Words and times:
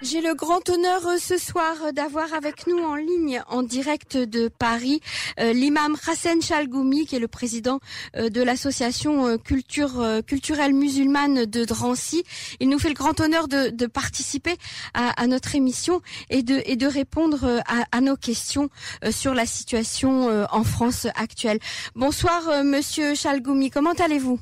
J'ai 0.00 0.20
le 0.20 0.34
grand 0.34 0.68
honneur 0.70 1.04
euh, 1.08 1.16
ce 1.18 1.36
soir 1.36 1.74
euh, 1.84 1.90
d'avoir 1.90 2.32
avec 2.32 2.68
nous 2.68 2.78
en 2.78 2.94
ligne, 2.94 3.42
en 3.48 3.64
direct 3.64 4.16
de 4.16 4.46
Paris, 4.46 5.00
euh, 5.40 5.52
l'imam 5.52 5.96
Hassan 6.06 6.40
Chalgoumi, 6.40 7.04
qui 7.04 7.16
est 7.16 7.18
le 7.18 7.26
président 7.26 7.80
de 8.14 8.42
l'association 8.42 9.38
culture 9.38 9.92
culturelle 10.26 10.72
musulmane 10.72 11.46
de 11.46 11.64
Drancy. 11.64 12.22
Il 12.60 12.68
nous 12.68 12.78
fait 12.78 12.88
le 12.88 12.94
grand 12.94 13.20
honneur 13.20 13.48
de, 13.48 13.86
participer 13.86 14.56
à, 14.94 15.26
notre 15.26 15.54
émission 15.54 16.00
et 16.30 16.42
de, 16.42 16.62
et 16.64 16.76
de 16.76 16.86
répondre 16.86 17.62
à, 17.66 18.00
nos 18.00 18.16
questions 18.16 18.70
sur 19.10 19.34
la 19.34 19.46
situation 19.46 20.46
en 20.50 20.64
France 20.64 21.06
actuelle. 21.14 21.58
Bonsoir, 21.94 22.64
Monsieur 22.64 23.14
Chalgoumi. 23.14 23.70
Comment 23.70 23.92
allez-vous? 23.92 24.38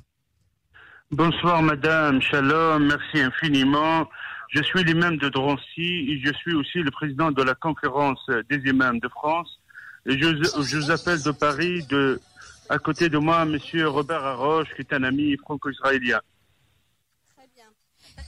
Bonsoir, 1.11 1.63
Madame. 1.63 2.21
Shalom. 2.21 2.87
Merci 2.87 3.21
infiniment. 3.21 4.09
Je 4.51 4.63
suis 4.63 4.85
l'imam 4.85 5.17
de 5.17 5.29
Drancy 5.29 6.07
et 6.09 6.21
je 6.25 6.33
suis 6.35 6.55
aussi 6.55 6.79
le 6.79 6.91
président 6.91 7.33
de 7.33 7.43
la 7.43 7.55
conférence 7.55 8.25
des 8.49 8.59
imams 8.69 9.01
de 9.01 9.09
France. 9.09 9.61
Et 10.07 10.19
je, 10.19 10.37
je 10.37 10.77
vous 10.77 10.91
appelle 10.91 11.23
de 11.23 11.33
Paris, 11.33 11.85
de, 11.89 12.21
à 12.69 12.79
côté 12.79 13.09
de 13.09 13.19
moi, 13.19 13.45
monsieur 13.45 13.89
Robert 13.89 14.25
Arroche, 14.25 14.69
qui 14.77 14.83
est 14.83 14.93
un 14.93 15.03
ami 15.03 15.37
franco-israélien. 15.37 16.21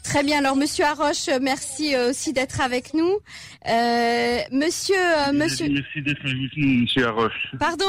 Très 0.08 0.22
bien. 0.22 0.38
Alors, 0.38 0.56
Monsieur 0.56 0.86
Arroche, 0.86 1.28
merci 1.42 1.94
euh, 1.94 2.08
aussi 2.08 2.32
d'être 2.32 2.62
avec 2.62 2.94
nous. 2.94 3.18
Euh, 3.68 4.38
monsieur, 4.50 4.96
euh, 4.96 5.32
Monsieur. 5.34 5.68
Merci 5.68 6.00
d'être 6.00 6.24
avec 6.24 6.56
nous, 6.56 6.80
Monsieur 6.80 7.06
Arroche. 7.06 7.52
Pardon? 7.60 7.84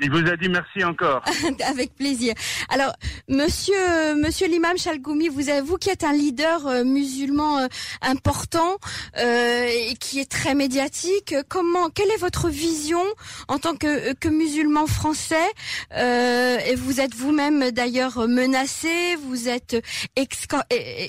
Il 0.00 0.10
vous 0.10 0.28
a 0.28 0.36
dit 0.36 0.48
merci 0.48 0.82
encore. 0.82 1.22
avec 1.68 1.94
plaisir. 1.94 2.34
Alors, 2.68 2.92
Monsieur, 3.28 3.76
Monsieur 4.16 4.48
l'imam 4.48 4.76
Chalgoumi, 4.76 5.28
vous 5.28 5.48
avez, 5.48 5.60
vous 5.60 5.76
qui 5.76 5.90
êtes 5.90 6.02
un 6.02 6.12
leader 6.12 6.84
musulman 6.84 7.68
important 8.02 8.78
et 9.16 9.94
qui 10.00 10.18
est 10.18 10.30
très 10.30 10.54
médiatique, 10.54 11.34
comment, 11.48 11.90
quelle 11.90 12.10
est 12.10 12.20
votre 12.20 12.48
vision 12.48 13.02
en 13.46 13.58
tant 13.58 13.76
que, 13.76 14.14
que 14.14 14.28
musulman 14.28 14.86
français 14.86 15.48
Et 15.92 16.74
vous 16.74 17.00
êtes 17.00 17.14
vous-même 17.14 17.70
d'ailleurs 17.70 18.26
menacé, 18.26 19.14
vous 19.22 19.48
êtes 19.48 19.76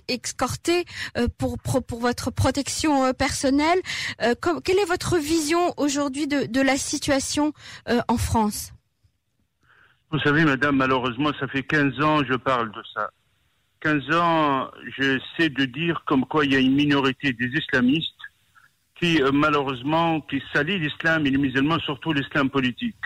escorté 0.07 0.85
euh, 1.17 1.27
pour, 1.37 1.57
votre 1.99 2.31
protection 2.31 3.05
euh, 3.05 3.13
personnelle. 3.13 3.79
Euh, 4.21 4.33
quelle 4.63 4.79
est 4.79 4.85
votre 4.85 5.17
vision 5.17 5.73
aujourd'hui 5.77 6.27
de, 6.27 6.61
la 6.61 6.77
situation 6.77 7.53
en 8.07 8.17
France? 8.17 8.73
Vous 10.11 10.19
savez, 10.19 10.43
madame, 10.43 10.75
malheureusement, 10.75 11.31
ça 11.39 11.47
fait 11.47 11.63
15 11.63 12.01
ans 12.01 12.23
je 12.23 12.35
parle 12.35 12.71
de 12.71 12.81
ça. 12.93 13.11
15 13.81 14.15
ans, 14.15 14.71
j'essaie 14.97 15.49
de 15.49 15.65
dire 15.65 16.03
comme 16.05 16.25
quoi 16.25 16.45
il 16.45 16.53
y 16.53 16.55
a 16.55 16.59
une 16.59 16.75
minorité 16.75 17.31
des 17.31 17.47
islamistes 17.47 18.11
qui, 18.95 19.21
malheureusement, 19.31 20.19
qui 20.21 20.43
salient 20.53 20.79
l'islam 20.79 21.25
et 21.25 21.29
les 21.29 21.37
musulmans, 21.37 21.79
surtout 21.79 22.11
l'islam 22.11 22.49
politique. 22.49 22.97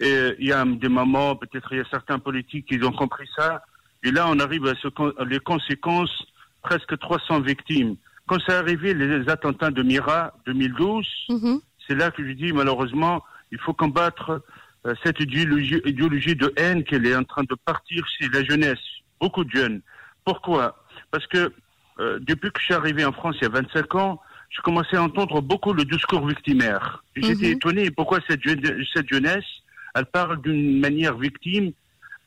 Et 0.00 0.34
il 0.38 0.46
y 0.46 0.52
a 0.52 0.64
des 0.64 0.88
moments, 0.88 1.36
peut-être 1.36 1.72
il 1.72 1.78
y 1.78 1.80
a 1.82 1.90
certains 1.90 2.18
politiques 2.18 2.66
qui 2.66 2.82
ont 2.82 2.92
compris 2.92 3.28
ça, 3.36 3.62
et 4.02 4.10
là, 4.10 4.26
on 4.28 4.38
arrive 4.38 4.66
à, 4.66 4.74
ce, 4.76 4.88
les 5.24 5.40
conséquences, 5.40 6.24
presque 6.62 6.98
300 6.98 7.40
victimes. 7.40 7.96
Quand 8.26 8.38
c'est 8.46 8.54
arrivé 8.54 8.94
les 8.94 9.28
attentats 9.28 9.70
de 9.70 9.82
Mira 9.82 10.32
2012, 10.46 11.06
mhm. 11.28 11.60
c'est 11.86 11.94
là 11.94 12.10
que 12.10 12.26
je 12.26 12.32
dis 12.32 12.52
malheureusement, 12.52 13.24
il 13.50 13.58
faut 13.58 13.74
combattre 13.74 14.42
euh, 14.86 14.94
cette 15.04 15.20
idéologie, 15.20 15.80
idéologie, 15.84 16.36
de 16.36 16.52
haine 16.56 16.84
qu'elle 16.84 17.06
est 17.06 17.16
en 17.16 17.24
train 17.24 17.42
de 17.42 17.56
partir 17.64 18.06
chez 18.06 18.28
la 18.28 18.44
jeunesse, 18.44 18.78
beaucoup 19.20 19.44
de 19.44 19.50
jeunes. 19.50 19.82
Pourquoi? 20.24 20.76
Parce 21.10 21.26
que 21.26 21.52
euh, 21.98 22.18
depuis 22.20 22.50
que 22.50 22.60
je 22.60 22.66
suis 22.66 22.74
arrivé 22.74 23.04
en 23.04 23.12
France 23.12 23.36
il 23.40 23.44
y 23.44 23.46
a 23.46 23.50
25 23.50 23.94
ans, 23.96 24.20
je 24.48 24.60
commençais 24.62 24.96
à 24.96 25.02
entendre 25.02 25.40
beaucoup 25.42 25.72
le 25.72 25.84
discours 25.84 26.26
victimaire. 26.26 27.04
J'étais 27.16 27.48
mhm. 27.48 27.52
étonné 27.52 27.90
pourquoi 27.90 28.20
cette, 28.28 28.40
cette 28.94 29.08
jeunesse, 29.08 29.44
elle 29.94 30.06
parle 30.06 30.40
d'une 30.40 30.80
manière 30.80 31.16
victime 31.16 31.72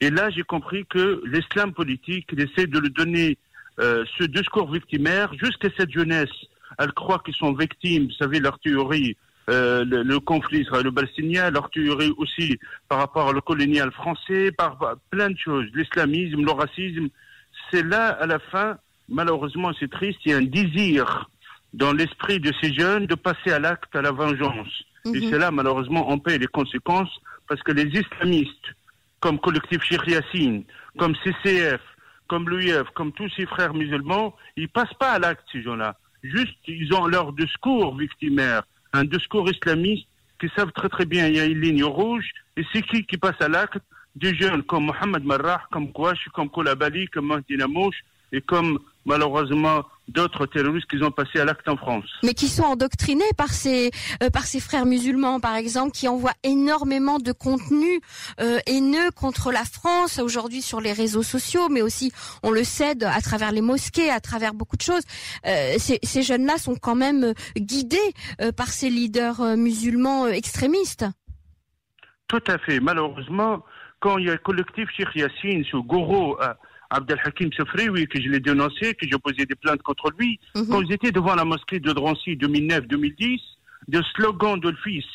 et 0.01 0.09
là, 0.09 0.29
j'ai 0.29 0.43
compris 0.43 0.85
que 0.85 1.21
l'islam 1.25 1.73
politique, 1.73 2.27
il 2.33 2.41
essaie 2.41 2.67
de 2.67 2.79
le 2.79 2.89
donner 2.89 3.37
euh, 3.79 4.03
ce 4.17 4.23
discours 4.25 4.71
victimaire 4.71 5.33
jusqu'à 5.35 5.69
cette 5.77 5.91
jeunesse. 5.91 6.33
Elle 6.77 6.91
croit 6.91 7.19
qu'ils 7.19 7.35
sont 7.35 7.53
victimes, 7.53 8.05
vous 8.05 8.17
savez, 8.19 8.39
leur 8.39 8.59
théorie, 8.59 9.15
euh, 9.49 9.83
le, 9.85 10.19
conflit 10.19 10.61
israélo-palestinien, 10.61 11.51
leur 11.51 11.69
théorie 11.69 12.13
aussi 12.17 12.57
par 12.87 12.99
rapport 12.99 13.33
au 13.35 13.41
colonial 13.41 13.91
français, 13.91 14.51
par, 14.51 14.77
plein 15.09 15.29
de 15.29 15.37
choses, 15.37 15.65
l'islamisme, 15.73 16.43
le 16.43 16.51
racisme. 16.51 17.07
C'est 17.71 17.83
là, 17.83 18.09
à 18.09 18.25
la 18.25 18.39
fin, 18.39 18.77
malheureusement, 19.09 19.71
c'est 19.79 19.89
triste, 19.89 20.19
il 20.25 20.31
y 20.31 20.33
a 20.33 20.37
un 20.37 20.43
désir 20.43 21.29
dans 21.73 21.93
l'esprit 21.93 22.39
de 22.39 22.53
ces 22.61 22.73
jeunes 22.73 23.05
de 23.05 23.15
passer 23.15 23.51
à 23.51 23.59
l'acte, 23.59 23.95
à 23.95 24.01
la 24.01 24.11
vengeance. 24.11 24.83
Et 25.05 25.19
mhm. 25.19 25.29
c'est 25.29 25.39
là, 25.39 25.51
malheureusement, 25.51 26.09
on 26.09 26.19
paye 26.19 26.39
les 26.39 26.47
conséquences 26.47 27.11
parce 27.47 27.61
que 27.63 27.71
les 27.71 27.87
islamistes, 27.87 28.75
comme 29.23 29.39
collectif 29.39 29.81
Cheikh 29.84 30.01
comme 30.97 31.16
CCF, 31.23 31.79
comme 32.28 32.50
l'UIF, 32.50 32.84
comme 32.94 33.13
tous 33.13 33.29
ces 33.38 33.45
frères 33.45 33.73
musulmans, 33.73 34.35
ils 34.57 34.67
passent 34.67 34.97
pas 35.00 35.11
à 35.11 35.19
l'acte, 35.19 35.45
ces 35.50 35.63
gens-là. 35.63 35.95
Juste, 36.23 36.57
ils 36.67 36.94
ont 36.94 37.07
leur 37.07 37.31
discours 37.31 37.95
victimaire, 37.95 38.63
un 38.91 39.06
discours 39.06 39.50
islamiste 39.50 40.07
qui 40.41 40.50
savent 40.57 40.73
très 40.73 40.89
très 40.89 41.06
bien, 41.06 41.28
il 41.28 41.38
y 41.38 41.39
a 41.39 41.45
une 41.45 41.62
ligne 41.62 41.85
rouge, 41.85 42.29
et 42.57 42.66
c'est 42.73 42.81
qui 42.81 43.06
qui 43.06 43.16
passe 43.16 43.39
à 43.39 43.47
l'acte? 43.47 43.79
Des 44.13 44.35
jeunes 44.35 44.62
comme 44.63 44.88
Mohamed 44.88 45.23
Marrah, 45.23 45.62
comme 45.72 45.94
Kouachi, 45.94 46.29
comme 46.33 46.50
Koulabali, 46.50 47.07
comme 47.07 47.28
Mahdi 47.28 47.56
et 48.33 48.41
comme 48.41 48.79
malheureusement 49.05 49.83
d'autres 50.07 50.45
terroristes 50.45 50.88
qui 50.89 51.01
ont 51.01 51.11
passé 51.11 51.39
à 51.39 51.45
l'acte 51.45 51.67
en 51.69 51.77
France. 51.77 52.05
Mais 52.23 52.33
qui 52.33 52.47
sont 52.47 52.63
endoctrinés 52.63 53.23
par 53.38 53.49
ces 53.49 53.91
euh, 54.21 54.29
par 54.29 54.44
ces 54.44 54.59
frères 54.59 54.85
musulmans, 54.85 55.39
par 55.39 55.55
exemple, 55.55 55.91
qui 55.91 56.07
envoient 56.07 56.33
énormément 56.44 57.19
de 57.19 57.31
contenu 57.31 58.01
euh, 58.41 58.59
haineux 58.67 59.11
contre 59.11 59.51
la 59.51 59.63
France 59.63 60.19
aujourd'hui 60.19 60.61
sur 60.61 60.81
les 60.81 60.91
réseaux 60.91 61.23
sociaux, 61.23 61.69
mais 61.69 61.81
aussi, 61.81 62.11
on 62.44 62.51
le 62.51 62.63
sait, 62.63 63.01
à 63.05 63.21
travers 63.21 63.51
les 63.51 63.61
mosquées, 63.61 64.09
à 64.09 64.19
travers 64.19 64.53
beaucoup 64.53 64.75
de 64.75 64.81
choses. 64.81 65.03
Euh, 65.45 65.75
ces, 65.77 66.00
ces 66.03 66.21
jeunes-là 66.21 66.57
sont 66.57 66.75
quand 66.75 66.95
même 66.95 67.33
guidés 67.55 67.97
par 68.57 68.67
ces 68.67 68.89
leaders 68.89 69.55
musulmans 69.55 70.27
extrémistes. 70.27 71.05
Tout 72.27 72.44
à 72.47 72.57
fait. 72.57 72.79
Malheureusement, 72.79 73.63
quand 74.00 74.17
il 74.17 74.25
y 74.25 74.29
a 74.29 74.33
le 74.33 74.39
collectif 74.39 74.89
Cheikh 74.97 75.15
Yassine, 75.15 75.63
ce 75.71 75.77
gourou 75.77 76.35
Abdelhakim 76.93 77.49
oui, 77.89 78.07
que 78.07 78.21
je 78.21 78.29
l'ai 78.29 78.39
dénoncé, 78.39 78.93
que 78.93 79.07
j'ai 79.09 79.17
posé 79.17 79.45
des 79.45 79.55
plaintes 79.55 79.81
contre 79.81 80.11
lui, 80.19 80.39
mhm. 80.55 80.67
quand 80.69 80.81
ils 80.81 80.93
étaient 80.93 81.11
devant 81.11 81.33
la 81.33 81.43
mosquée 81.43 81.79
de 81.79 81.91
Drancy 81.91 82.35
2009-2010, 82.37 83.39
de 83.87 84.01
slogans 84.15 84.59
de 84.59 84.71
fils, 84.83 85.05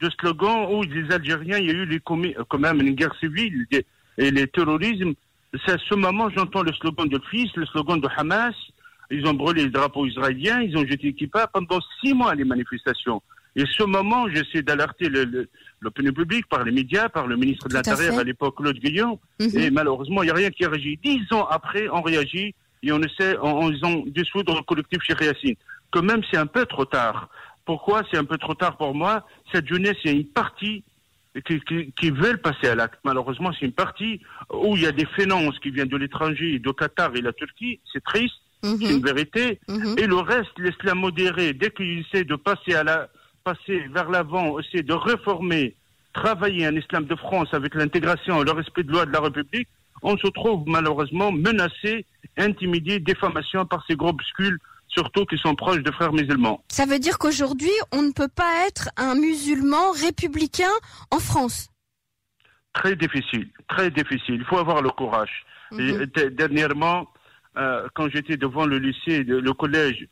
de 0.00 0.08
slogans 0.20 0.68
où 0.70 0.82
les 0.82 1.12
Algériens, 1.12 1.58
il 1.58 1.66
y 1.66 1.70
a 1.70 1.74
eu 1.74 1.86
les, 1.86 2.00
quand 2.00 2.58
même 2.58 2.80
une 2.80 2.94
guerre 2.94 3.14
civile 3.18 3.66
et 4.18 4.30
les 4.30 4.46
terrorismes. 4.46 5.14
C'est 5.64 5.72
à 5.72 5.78
ce 5.78 5.94
moment, 5.96 6.28
j'entends 6.30 6.62
le 6.62 6.72
slogan 6.72 7.08
de 7.08 7.20
fils, 7.30 7.50
le 7.56 7.66
slogan 7.66 8.00
de 8.00 8.08
Hamas. 8.16 8.54
Ils 9.10 9.26
ont 9.26 9.34
brûlé 9.34 9.64
les 9.64 9.70
drapeaux 9.70 10.06
israéliens, 10.06 10.62
ils 10.62 10.76
ont 10.76 10.86
jeté 10.86 11.08
équipage 11.08 11.46
pendant 11.52 11.78
six 12.00 12.14
mois 12.14 12.34
les 12.34 12.44
manifestations. 12.44 13.22
Et 13.56 13.64
ce 13.66 13.82
moment, 13.84 14.28
j'essaie 14.28 14.62
d'alerter 14.62 15.10
l'opinion 15.80 16.12
publique 16.12 16.46
par 16.46 16.62
les 16.62 16.72
médias, 16.72 17.08
par 17.08 17.26
le 17.26 17.36
ministre 17.36 17.68
de 17.68 17.74
l'Intérieur 17.74 18.18
à, 18.18 18.22
l'époque, 18.22 18.56
Claude 18.58 18.78
Guillon. 18.78 19.18
Mhm. 19.40 19.58
Et 19.58 19.70
malheureusement, 19.70 20.22
il 20.22 20.26
n'y 20.26 20.30
a 20.30 20.34
rien 20.34 20.50
qui 20.50 20.64
a 20.66 20.68
réagi. 20.68 20.98
Dix 21.02 21.32
ans 21.32 21.46
après, 21.46 21.88
on 21.88 22.02
réagit 22.02 22.54
et 22.82 22.92
on 22.92 23.00
essaie, 23.00 23.34
on, 23.40 23.70
ils 23.70 23.84
ont 23.84 24.04
dissoudre 24.08 24.54
le 24.56 24.62
collectif 24.62 25.00
chez 25.02 25.14
Yacine. 25.18 25.54
Que 25.90 26.00
même 26.00 26.20
c'est 26.30 26.36
un 26.36 26.46
peu 26.46 26.66
trop 26.66 26.84
tard. 26.84 27.30
Pourquoi 27.64 28.02
c'est 28.10 28.18
un 28.18 28.24
peu 28.24 28.36
trop 28.36 28.54
tard 28.54 28.76
pour 28.76 28.94
moi? 28.94 29.26
Cette 29.52 29.66
jeunesse, 29.66 29.96
il 30.04 30.10
y 30.10 30.14
a 30.14 30.16
une 30.18 30.26
partie 30.26 30.84
qui, 31.46 31.60
qui, 31.60 31.92
qui 31.98 32.10
veulent 32.10 32.40
passer 32.40 32.68
à 32.68 32.74
l'acte. 32.74 33.00
Malheureusement, 33.04 33.52
c'est 33.58 33.64
une 33.64 33.72
partie 33.72 34.20
où 34.52 34.76
il 34.76 34.82
y 34.82 34.86
a 34.86 34.92
des 34.92 35.06
finances 35.18 35.58
qui 35.60 35.70
viennent 35.70 35.88
de 35.88 35.96
l'étranger, 35.96 36.58
de 36.58 36.70
Qatar 36.72 37.16
et 37.16 37.22
la 37.22 37.32
Turquie. 37.32 37.80
C'est 37.90 38.04
triste, 38.04 38.34
mhm. 38.62 38.76
c'est 38.80 38.92
une 38.92 39.02
vérité. 39.02 39.60
Mhm. 39.66 39.94
Et 39.96 40.06
le 40.06 40.16
reste, 40.16 40.52
l'islam 40.58 40.98
modéré, 40.98 41.54
dès 41.54 41.70
qu'il 41.70 42.00
essaie 42.00 42.24
de 42.24 42.36
passer 42.36 42.74
à 42.74 42.84
la, 42.84 43.08
passer 43.46 43.78
vers 43.94 44.10
l'avant, 44.10 44.58
essayer 44.58 44.82
de 44.82 44.92
réformer, 44.92 45.76
travailler 46.12 46.66
un 46.66 46.74
islam 46.74 47.04
de 47.04 47.14
France 47.14 47.48
avec 47.52 47.76
l'intégration 47.76 48.42
et 48.42 48.44
le 48.44 48.50
respect 48.50 48.82
de 48.82 48.90
loi 48.90 49.06
de 49.06 49.12
la 49.12 49.20
République, 49.20 49.68
on 50.02 50.16
se 50.18 50.26
trouve 50.26 50.64
malheureusement 50.66 51.30
menacé, 51.30 52.04
intimidé, 52.36 52.98
défamation 52.98 53.64
par 53.64 53.84
ces 53.86 53.94
groupuscules 53.94 54.58
surtout 54.88 55.26
qui 55.26 55.36
sont 55.36 55.54
proches 55.54 55.82
de 55.82 55.92
frères 55.92 56.12
musulmans. 56.12 56.62
Ça 56.70 56.86
veut 56.86 56.98
dire 56.98 57.18
qu'aujourd'hui, 57.18 57.76
on 57.92 58.02
ne 58.02 58.12
peut 58.12 58.32
pas 58.34 58.66
être 58.66 58.88
un 58.96 59.14
musulman 59.14 59.92
républicain 59.92 60.74
en 61.10 61.18
France 61.18 61.68
Très 62.72 62.96
difficile, 62.96 63.48
très 63.68 63.90
difficile. 63.90 64.36
Il 64.36 64.44
faut 64.44 64.58
avoir 64.58 64.82
le 64.82 64.90
courage. 64.90 65.44
Mhm. 65.72 66.06
dernièrement, 66.42 67.08
euh, 67.56 67.88
quand 67.94 68.08
j'étais 68.08 68.36
devant 68.36 68.66
le 68.66 68.78
lycée, 68.78 69.24
le 69.24 69.52
collège 69.52 70.06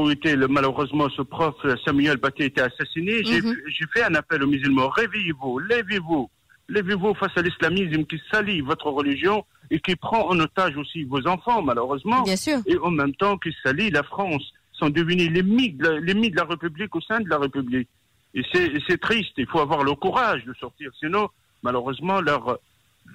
où 0.00 0.10
était 0.10 0.36
le, 0.36 0.48
malheureusement 0.48 1.08
ce 1.10 1.22
prof 1.22 1.54
Samuel 1.84 2.16
Baté 2.16 2.46
était 2.46 2.62
assassiné, 2.62 3.22
mhm. 3.22 3.56
j'ai 3.66 3.86
fait 3.92 4.04
un 4.04 4.14
appel 4.14 4.42
aux 4.42 4.46
musulmans, 4.46 4.88
réveillez-vous, 4.88 5.58
levez-vous, 5.58 6.30
levez-vous 6.68 7.14
face 7.14 7.32
à 7.36 7.42
l'islamisme 7.42 8.04
qui 8.04 8.20
salit 8.30 8.60
votre 8.60 8.90
religion 8.90 9.44
et 9.70 9.80
qui 9.80 9.96
prend 9.96 10.28
en 10.28 10.38
otage 10.38 10.76
aussi 10.76 11.04
vos 11.04 11.26
enfants, 11.26 11.62
malheureusement. 11.62 12.22
Bien 12.22 12.36
sûr. 12.36 12.58
Et 12.66 12.76
en 12.78 12.90
même 12.90 13.14
temps 13.14 13.36
qui 13.38 13.54
salit 13.64 13.90
la 13.90 14.02
France. 14.02 14.42
sont 14.72 14.90
devenus 14.90 15.30
les 15.30 15.42
mythes 15.42 15.78
de 15.78 16.36
la 16.36 16.44
République 16.44 16.94
au 16.94 17.00
sein 17.00 17.20
de 17.20 17.28
la 17.28 17.38
République. 17.38 17.88
Et 18.34 18.42
c'est 18.52 19.00
triste, 19.00 19.32
il 19.38 19.46
faut 19.46 19.60
avoir 19.60 19.82
le 19.82 19.94
courage 19.94 20.44
de 20.44 20.52
sortir, 20.60 20.90
sinon, 21.00 21.28
malheureusement, 21.62 22.20
leur, 22.20 22.58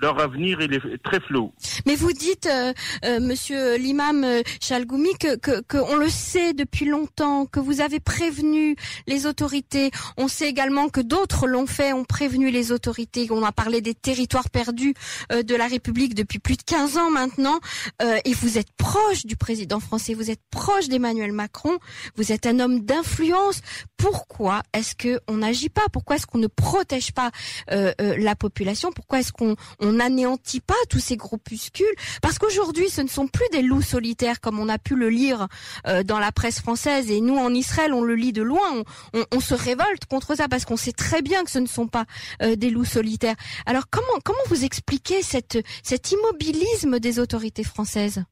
leur 0.02 0.20
avenir 0.20 0.60
est 0.62 1.04
très 1.04 1.20
flou. 1.20 1.54
Mais 1.86 1.96
vous 1.96 2.12
dites, 2.12 2.48
euh, 2.48 2.74
euh, 3.06 3.20
Monsieur 3.20 3.76
l'imam 3.78 4.24
euh, 4.24 4.42
Chalgoumi, 4.60 5.14
que, 5.20 5.38
que, 5.38 5.62
que, 5.62 5.78
on 5.78 5.96
le 5.96 6.10
sait 6.10 6.54
depuis 6.54 6.86
longtemps, 6.86 7.46
que 7.46 7.60
vous 7.60 7.82
avez 7.82 8.00
prévenu 8.00 8.76
les 9.08 9.26
autorités. 9.26 9.92
On 10.18 10.28
sait 10.28 10.48
également 10.48 10.90
que 10.90 11.02
d'autres 11.02 11.48
l'ont 11.48 11.68
fait, 11.68 11.94
ont 11.94 12.04
prévenu 12.04 12.50
les 12.50 12.72
autorités. 12.72 13.28
On 13.30 13.44
a 13.44 13.52
parlé 13.52 13.82
des 13.82 13.94
territoires 13.94 14.50
perdus 14.50 14.96
euh, 15.32 15.44
de 15.44 15.56
la 15.56 15.68
République 15.68 16.16
depuis 16.16 16.40
plus 16.40 16.58
de 16.58 16.64
15 16.64 16.98
ans 16.98 17.12
maintenant. 17.12 17.60
Euh, 18.02 18.18
et 18.26 18.34
vous 18.34 18.58
êtes 18.58 18.72
proche 18.78 19.26
du 19.26 19.36
président 19.36 19.80
français, 19.80 20.14
vous 20.14 20.32
êtes 20.32 20.42
proche 20.50 20.88
d'Emmanuel 20.88 21.32
Macron, 21.32 21.78
vous 22.16 22.32
êtes 22.32 22.48
un 22.48 22.60
homme 22.60 22.82
d'influence. 22.82 23.62
Pourquoi 23.98 24.64
est-ce 24.74 24.96
que 24.96 25.20
on 25.28 25.38
n'agit 25.38 25.70
pas? 25.70 25.84
Pourquoi 25.94 26.16
est-ce 26.16 26.26
qu'on 26.26 26.40
ne 26.40 26.48
protège 26.48 27.12
pas 27.12 27.30
la 27.70 28.36
population? 28.36 28.92
Pourquoi 28.92 29.20
est-ce 29.20 29.32
qu'on 29.32 29.56
on 29.80 29.91
n'anéantit 29.92 30.62
pas 30.62 30.74
tous 30.90 31.00
ces 31.00 31.18
groupuscules 31.18 31.86
parce 32.22 32.40
qu'aujourd'hui 32.40 32.90
ce 32.90 33.02
ne 33.02 33.08
sont 33.08 33.28
plus 33.28 33.48
des 33.52 33.62
loups 33.62 33.82
solitaires 33.82 34.42
comme 34.42 34.60
on 34.60 34.70
a 34.70 34.78
pu 34.78 34.96
le 34.96 35.10
lire 35.10 35.48
euh, 35.88 36.04
dans 36.04 36.20
la 36.20 36.32
presse 36.32 36.60
française. 36.60 37.12
Et 37.12 37.22
nous 37.22 37.38
en 37.38 37.54
Israël 37.54 37.94
on 37.94 38.04
le 38.04 38.16
lit 38.16 38.34
de 38.34 38.42
loin, 38.42 38.84
on, 39.14 39.26
on, 39.32 39.40
se 39.40 39.54
révolte 39.54 40.06
contre 40.06 40.36
ça 40.36 40.48
parce 40.48 40.66
qu'on 40.66 40.78
sait 40.78 40.92
très 40.92 41.22
bien 41.22 41.44
que 41.44 41.52
ce 41.52 41.60
ne 41.60 41.68
sont 41.68 41.88
pas 41.88 42.06
euh, 42.42 42.56
des 42.56 42.70
loups 42.70 42.86
solitaires. 42.86 43.36
Alors 43.66 43.86
comment 43.90 44.20
comment 44.24 44.40
vous 44.48 44.64
expliquez 44.64 45.22
cette 45.22 45.60
cet 45.84 46.12
immobilisme 46.12 47.00
des 47.00 47.20
autorités 47.20 47.64
françaises? 47.64 48.24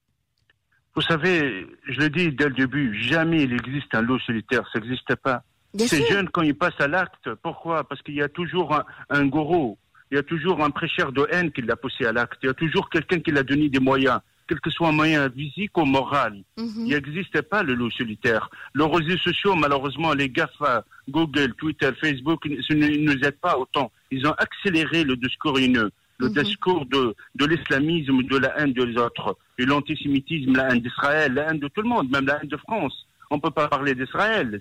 Vous 0.95 1.01
savez, 1.03 1.65
je 1.87 1.99
le 1.99 2.09
dis 2.09 2.31
dès 2.31 2.49
le 2.49 2.55
début, 2.55 3.01
jamais 3.01 3.43
il 3.43 3.53
existe 3.53 3.93
un 3.93 4.01
loup 4.01 4.19
solitaire, 4.19 4.67
ça 4.73 4.79
n'existe 4.79 5.15
pas. 5.15 5.43
Ces 5.77 6.05
jeunes, 6.07 6.29
quand 6.29 6.41
ils 6.41 6.55
passent 6.55 6.79
à 6.79 6.87
l'acte, 6.87 7.33
pourquoi? 7.43 7.83
Parce 7.83 8.01
qu'il 8.01 8.15
y 8.15 8.21
a 8.21 8.29
toujours 8.29 8.73
un, 8.73 8.85
un 9.09 9.27
gourou, 9.27 9.77
il 10.11 10.15
y 10.15 10.17
a 10.17 10.23
toujours 10.23 10.63
un 10.63 10.71
prêcheur 10.71 11.11
de 11.11 11.27
haine 11.31 11.51
qui 11.51 11.61
l'a 11.61 11.75
poussé 11.75 12.05
à 12.05 12.11
l'acte. 12.11 12.39
Il 12.41 12.47
y 12.47 12.49
a 12.49 12.53
toujours 12.53 12.89
quelqu'un 12.89 13.19
qui 13.19 13.31
l'a 13.31 13.43
donné 13.43 13.69
des 13.69 13.79
moyens, 13.79 14.19
quel 14.47 14.59
que 14.59 14.71
soit 14.71 14.87
un 14.87 14.93
moyen 14.93 15.29
physique 15.29 15.77
ou 15.77 15.85
moral. 15.85 16.41
Mhm. 16.57 16.85
Il 16.87 16.89
n'existait 16.89 17.43
pas 17.43 17.61
le 17.61 17.75
loup 17.75 17.91
solitaire. 17.91 18.49
Les 18.73 18.85
réseaux 18.85 19.17
sociaux, 19.17 19.55
malheureusement, 19.55 20.13
les 20.13 20.29
GAFA, 20.29 20.83
Google, 21.07 21.53
Twitter, 21.55 21.91
Facebook, 22.01 22.45
ne 22.45 23.05
nous 23.05 23.23
aident 23.23 23.39
pas 23.39 23.57
autant. 23.57 23.91
Ils 24.09 24.25
ont 24.25 24.33
accéléré 24.33 25.03
le 25.03 25.15
discours 25.15 25.59
haineux, 25.59 25.91
le 26.17 26.29
mhm. 26.29 26.33
discours 26.43 26.85
de, 26.87 27.15
de 27.35 27.45
l'islamisme, 27.45 28.23
de 28.23 28.37
la 28.37 28.59
haine 28.59 28.73
des 28.73 28.97
autres, 28.97 29.37
et 29.59 29.65
l'antisémitisme, 29.65 30.55
la 30.55 30.69
haine 30.69 30.79
d'Israël, 30.79 31.33
la 31.33 31.51
haine 31.51 31.59
de 31.59 31.67
tout 31.67 31.83
le 31.83 31.89
monde, 31.89 32.09
même 32.09 32.25
la 32.25 32.41
haine 32.41 32.49
de 32.49 32.57
France. 32.57 33.05
On 33.29 33.35
ne 33.35 33.41
peut 33.41 33.51
pas 33.51 33.67
parler 33.67 33.93
d'Israël. 33.93 34.59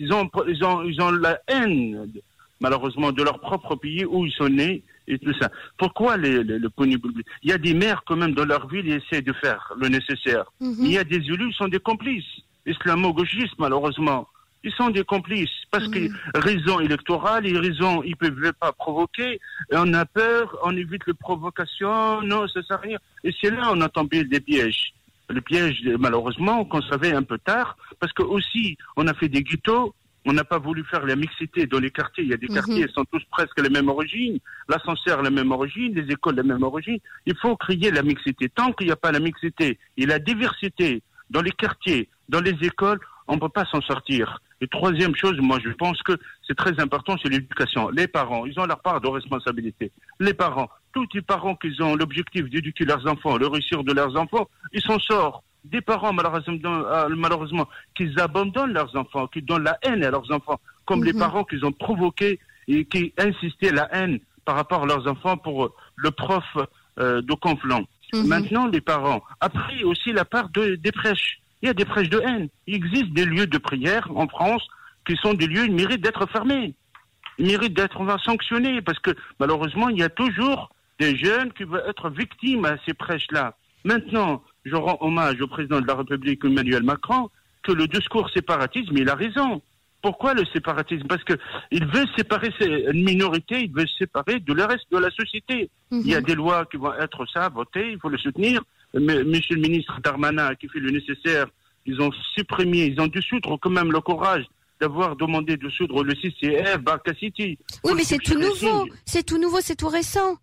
Ils 0.00 0.12
ont, 0.12 0.28
ils, 0.48 0.64
ont, 0.64 0.82
ils 0.82 1.00
ont 1.00 1.12
la 1.12 1.40
haine 1.46 2.10
malheureusement, 2.60 3.12
de 3.12 3.22
leur 3.22 3.40
propre 3.40 3.76
pays 3.76 4.04
où 4.04 4.26
ils 4.26 4.32
sont 4.32 4.48
nés 4.48 4.82
et 5.06 5.18
tout 5.18 5.32
ça. 5.40 5.50
Pourquoi 5.78 6.16
les, 6.16 6.42
les, 6.44 6.58
le 6.58 6.70
Il 7.42 7.50
y 7.50 7.52
a 7.52 7.58
des 7.58 7.74
maires 7.74 8.02
quand 8.06 8.16
même 8.16 8.34
dans 8.34 8.44
leur 8.44 8.68
ville 8.68 8.84
qui 8.84 8.92
essaient 8.92 9.22
de 9.22 9.32
faire 9.32 9.72
le 9.80 9.88
nécessaire. 9.88 10.44
Mhm. 10.60 10.76
Il 10.80 10.92
y 10.92 10.98
a 10.98 11.04
des 11.04 11.16
élus 11.16 11.50
qui 11.50 11.56
sont 11.56 11.68
des 11.68 11.78
complices. 11.78 12.42
Islamo-gauchistes, 12.66 13.58
malheureusement. 13.58 14.28
Ils 14.64 14.72
sont 14.72 14.90
des 14.90 15.04
complices 15.04 15.48
parce 15.70 15.86
que 15.88 15.98
mhm. 15.98 16.16
raison 16.34 16.80
électorale, 16.80 17.46
et 17.46 17.56
raison, 17.56 18.02
ils 18.02 18.16
peuvent 18.16 18.52
pas 18.60 18.72
provoquer. 18.72 19.40
Et 19.72 19.76
on 19.76 19.94
a 19.94 20.04
peur, 20.04 20.58
on 20.64 20.76
évite 20.76 21.06
les 21.06 21.14
provocations. 21.14 22.22
Non, 22.22 22.46
ça 22.48 22.62
sert 22.62 22.76
à 22.78 22.80
rien. 22.80 22.98
Et 23.24 23.34
c'est 23.40 23.50
là 23.50 23.70
on 23.72 23.80
a 23.80 23.88
tombé 23.88 24.24
des 24.24 24.40
pièges. 24.40 24.92
Le 25.30 25.42
piège, 25.42 25.82
malheureusement, 25.98 26.64
qu'on 26.64 26.80
savait 26.80 27.12
un 27.12 27.22
peu 27.22 27.38
tard, 27.38 27.76
parce 28.00 28.14
que 28.14 28.22
aussi, 28.22 28.78
on 28.96 29.06
a 29.06 29.14
fait 29.14 29.28
des 29.28 29.42
ghettos 29.42 29.94
on 30.28 30.34
n'a 30.34 30.44
pas 30.44 30.58
voulu 30.58 30.84
faire 30.84 31.06
la 31.06 31.16
mixité 31.16 31.66
dans 31.66 31.78
les 31.78 31.90
quartiers. 31.90 32.22
Il 32.22 32.30
y 32.30 32.34
a 32.34 32.36
des 32.36 32.48
mhm. 32.48 32.56
quartiers, 32.56 32.86
qui 32.86 32.92
sont 32.92 33.06
tous 33.06 33.22
presque 33.30 33.58
les 33.60 33.70
mêmes 33.70 33.88
origines. 33.88 34.38
L'ascenseur, 34.68 35.22
la 35.22 35.30
même 35.30 35.50
origine. 35.52 35.94
Les 35.94 36.12
écoles, 36.12 36.36
la 36.36 36.42
même 36.42 36.62
origine. 36.62 36.98
Il 37.24 37.34
faut 37.36 37.56
créer 37.56 37.90
la 37.90 38.02
mixité. 38.02 38.50
Tant 38.50 38.72
qu'il 38.72 38.88
n'y 38.88 38.92
a 38.92 38.96
pas 38.96 39.10
la 39.10 39.20
mixité 39.20 39.78
et 39.96 40.04
la 40.04 40.18
diversité 40.18 41.02
dans 41.30 41.40
les 41.40 41.50
quartiers, 41.52 42.10
dans 42.28 42.42
les 42.42 42.56
écoles, 42.60 43.00
on 43.26 43.36
ne 43.36 43.40
peut 43.40 43.48
pas 43.48 43.64
s'en 43.64 43.80
sortir. 43.80 44.40
Et 44.60 44.66
troisième 44.66 45.16
chose, 45.16 45.38
moi, 45.40 45.58
je 45.64 45.70
pense 45.70 46.02
que 46.02 46.12
c'est 46.46 46.56
très 46.56 46.78
important, 46.78 47.16
c'est 47.22 47.30
l'éducation. 47.30 47.88
Les 47.88 48.06
parents, 48.06 48.44
ils 48.44 48.58
ont 48.60 48.66
leur 48.66 48.80
part 48.80 49.00
de 49.00 49.08
responsabilité. 49.08 49.92
Les 50.20 50.34
parents, 50.34 50.68
tous 50.92 51.06
les 51.14 51.22
parents 51.22 51.54
qui 51.54 51.70
ont 51.80 51.94
l'objectif 51.94 52.50
d'éduquer 52.50 52.84
leurs 52.84 53.06
enfants, 53.06 53.38
le 53.38 53.46
réussir 53.46 53.82
de 53.82 53.92
leurs 53.92 54.14
enfants, 54.16 54.48
ils 54.72 54.82
s'en 54.82 54.98
sortent 54.98 55.42
des 55.64 55.80
parents 55.80 56.12
malheureusement, 56.12 56.56
euh, 56.64 57.64
qu'ils 57.94 58.18
abandonnent 58.20 58.72
leurs 58.72 58.96
enfants, 58.96 59.26
qui 59.26 59.42
donnent 59.42 59.64
la 59.64 59.78
haine 59.82 60.04
à 60.04 60.10
leurs 60.10 60.30
enfants, 60.32 60.60
comme 60.84 61.04
les 61.04 61.12
mhm. 61.12 61.18
parents 61.18 61.44
qu'ils 61.44 61.64
ont 61.64 61.72
provoqués 61.72 62.38
et 62.68 62.84
qui 62.84 63.12
insistaient 63.18 63.72
la 63.72 63.88
haine 63.94 64.18
par 64.44 64.56
rapport 64.56 64.84
à 64.84 64.86
leurs 64.86 65.06
enfants 65.06 65.36
pour 65.36 65.74
le 65.96 66.10
prof 66.10 66.44
euh, 66.98 67.20
de 67.22 67.34
Conflans. 67.34 67.84
Mhm. 68.12 68.26
Maintenant, 68.26 68.66
les 68.66 68.80
parents 68.80 69.22
a 69.40 69.48
pris 69.48 69.84
aussi 69.84 70.12
la 70.12 70.24
part 70.24 70.48
de, 70.50 70.76
des 70.76 70.92
prêches. 70.92 71.40
Il 71.60 71.66
y 71.66 71.70
a 71.70 71.74
des 71.74 71.84
prêches 71.84 72.08
de 72.08 72.20
haine. 72.20 72.48
Il 72.66 72.74
existe 72.74 73.12
des 73.12 73.24
lieux 73.24 73.46
de 73.46 73.58
prière 73.58 74.08
en 74.14 74.28
France 74.28 74.66
qui 75.06 75.16
sont 75.16 75.34
des 75.34 75.46
lieux 75.46 75.64
qui 75.64 75.72
méritent 75.72 76.02
d'être 76.02 76.26
fermés. 76.30 76.74
Ils 77.38 77.46
méritent 77.46 77.74
d'être 77.74 78.00
sanctionnés 78.24 78.80
parce 78.82 78.98
que 78.98 79.10
malheureusement, 79.38 79.88
il 79.88 79.98
y 79.98 80.02
a 80.02 80.08
toujours 80.08 80.70
des 80.98 81.16
jeunes 81.16 81.52
qui 81.52 81.64
veulent 81.64 81.84
être 81.86 82.10
victimes 82.10 82.64
à 82.64 82.76
ces 82.86 82.94
prêches-là. 82.94 83.56
Maintenant, 83.84 84.42
je 84.68 84.76
rends 84.76 84.98
hommage 85.00 85.40
au 85.40 85.46
président 85.46 85.80
de 85.80 85.86
la 85.86 85.94
République 85.94 86.44
Emmanuel 86.44 86.82
Macron 86.82 87.30
que 87.62 87.72
le 87.72 87.86
discours 87.86 88.30
séparatisme, 88.30 88.96
il 88.96 89.08
a 89.08 89.14
raison. 89.14 89.60
Pourquoi 90.00 90.32
le 90.32 90.44
séparatisme? 90.46 91.06
Parce 91.08 91.24
qu'il 91.24 91.86
veut 91.86 92.06
séparer 92.16 92.50
une 92.60 93.04
minorité, 93.04 93.62
il 93.64 93.72
veut 93.72 93.86
séparer 93.98 94.38
de 94.38 94.52
le 94.52 94.64
reste 94.64 94.86
de 94.92 94.98
la 94.98 95.10
société. 95.10 95.70
Il 95.90 96.06
y 96.06 96.14
a 96.14 96.20
mhm. 96.20 96.26
des 96.26 96.34
lois 96.34 96.66
qui 96.66 96.76
vont 96.76 96.94
être 96.94 97.26
ça, 97.32 97.48
votées, 97.48 97.92
il 97.92 97.98
faut 97.98 98.08
le 98.08 98.18
soutenir. 98.18 98.62
Monsieur 98.94 99.56
le 99.56 99.60
ministre 99.60 100.00
Darmanin 100.02 100.54
qui 100.54 100.68
fait 100.68 100.78
le 100.78 100.90
nécessaire, 100.90 101.46
ils 101.84 102.00
ont 102.00 102.10
supprimé, 102.34 102.86
ils 102.86 103.00
ont 103.00 103.06
dû 103.06 103.20
soudre 103.22 103.58
quand 103.60 103.70
même 103.70 103.92
le 103.92 104.00
courage 104.00 104.44
d'avoir 104.80 105.16
demandé 105.16 105.56
de 105.56 105.68
soudre 105.68 106.04
le 106.04 106.14
CCF, 106.14 106.78
Barca 106.80 107.12
City. 107.14 107.58
Oui, 107.84 107.92
mais 107.96 108.04
c'est 108.04 108.18
tout 108.18 108.38
nouveau, 108.38 108.86
c'est 109.04 109.24
tout 109.24 109.38
nouveau, 109.38 109.60
c'est 109.60 109.76
tout 109.76 109.88
récent. 109.88 110.36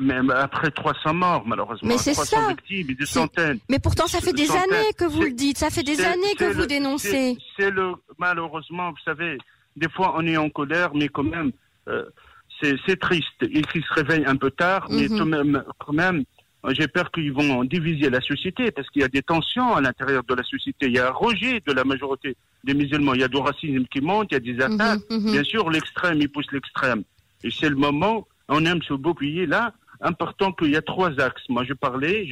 Mais 0.00 0.14
après 0.34 0.70
300 0.70 1.14
morts, 1.14 1.44
malheureusement. 1.46 1.88
Mais 1.88 1.98
c'est 1.98 2.12
300 2.12 2.48
victimes 2.48 2.94
des 2.94 3.06
centaines. 3.06 3.58
Mais 3.68 3.78
pourtant, 3.78 4.06
ça 4.08 4.20
fait 4.20 4.32
des 4.32 4.50
années 4.50 4.92
que 4.98 5.04
vous 5.04 5.22
le 5.22 5.32
dites. 5.32 5.58
Ça 5.58 5.70
fait 5.70 5.84
des 5.84 6.00
années 6.00 6.34
que 6.36 6.52
vous 6.52 6.66
dénoncez. 6.66 7.38
C'est 7.56 7.70
le, 7.70 7.92
malheureusement, 8.18 8.90
vous 8.90 9.02
savez, 9.04 9.38
des 9.76 9.88
fois, 9.88 10.14
on 10.16 10.26
est 10.26 10.36
en 10.36 10.50
colère, 10.50 10.90
mais 10.94 11.08
quand 11.08 11.22
même, 11.22 11.52
euh, 11.88 12.04
c'est 12.60 12.98
triste. 12.98 13.28
Ils 13.42 13.64
se 13.66 13.94
réveillent 13.94 14.26
un 14.26 14.36
peu 14.36 14.50
tard, 14.50 14.86
mais 14.90 15.06
tout 15.06 15.24
mhm. 15.24 15.28
même, 15.28 15.64
quand 15.78 15.92
même, 15.92 16.24
j'ai 16.70 16.88
peur 16.88 17.10
qu'ils 17.10 17.32
vont 17.32 17.62
diviser 17.64 18.08
la 18.10 18.20
société 18.20 18.70
parce 18.70 18.88
qu'il 18.90 19.02
y 19.02 19.04
a 19.04 19.08
des 19.08 19.22
tensions 19.22 19.74
à 19.74 19.80
l'intérieur 19.80 20.24
de 20.24 20.34
la 20.34 20.42
société. 20.42 20.86
Il 20.86 20.92
y 20.94 20.98
a 20.98 21.08
un 21.08 21.12
rejet 21.12 21.60
de 21.64 21.72
la 21.72 21.84
majorité 21.84 22.36
des 22.64 22.74
musulmans. 22.74 23.14
Il 23.14 23.20
y 23.20 23.24
a 23.24 23.28
du 23.28 23.36
racisme 23.36 23.84
qui 23.86 24.00
monte, 24.00 24.28
il 24.30 24.34
y 24.34 24.36
a 24.36 24.40
des 24.40 24.54
mhm, 24.54 24.80
attaques. 24.80 25.10
Mhm. 25.10 25.32
Bien 25.32 25.44
sûr, 25.44 25.70
l'extrême, 25.70 26.20
il 26.20 26.28
pousse 26.28 26.50
l'extrême. 26.50 27.04
Et 27.44 27.50
c'est 27.50 27.68
le 27.68 27.76
moment 27.76 28.26
on 28.48 28.64
aime 28.64 28.82
se 28.82 28.94
bouclier 28.94 29.46
là. 29.46 29.72
Important 30.00 30.52
qu'il 30.52 30.70
y 30.70 30.76
a 30.76 30.82
trois 30.82 31.18
axes. 31.20 31.48
Moi, 31.48 31.64
je 31.64 31.72
parlais, 31.72 32.28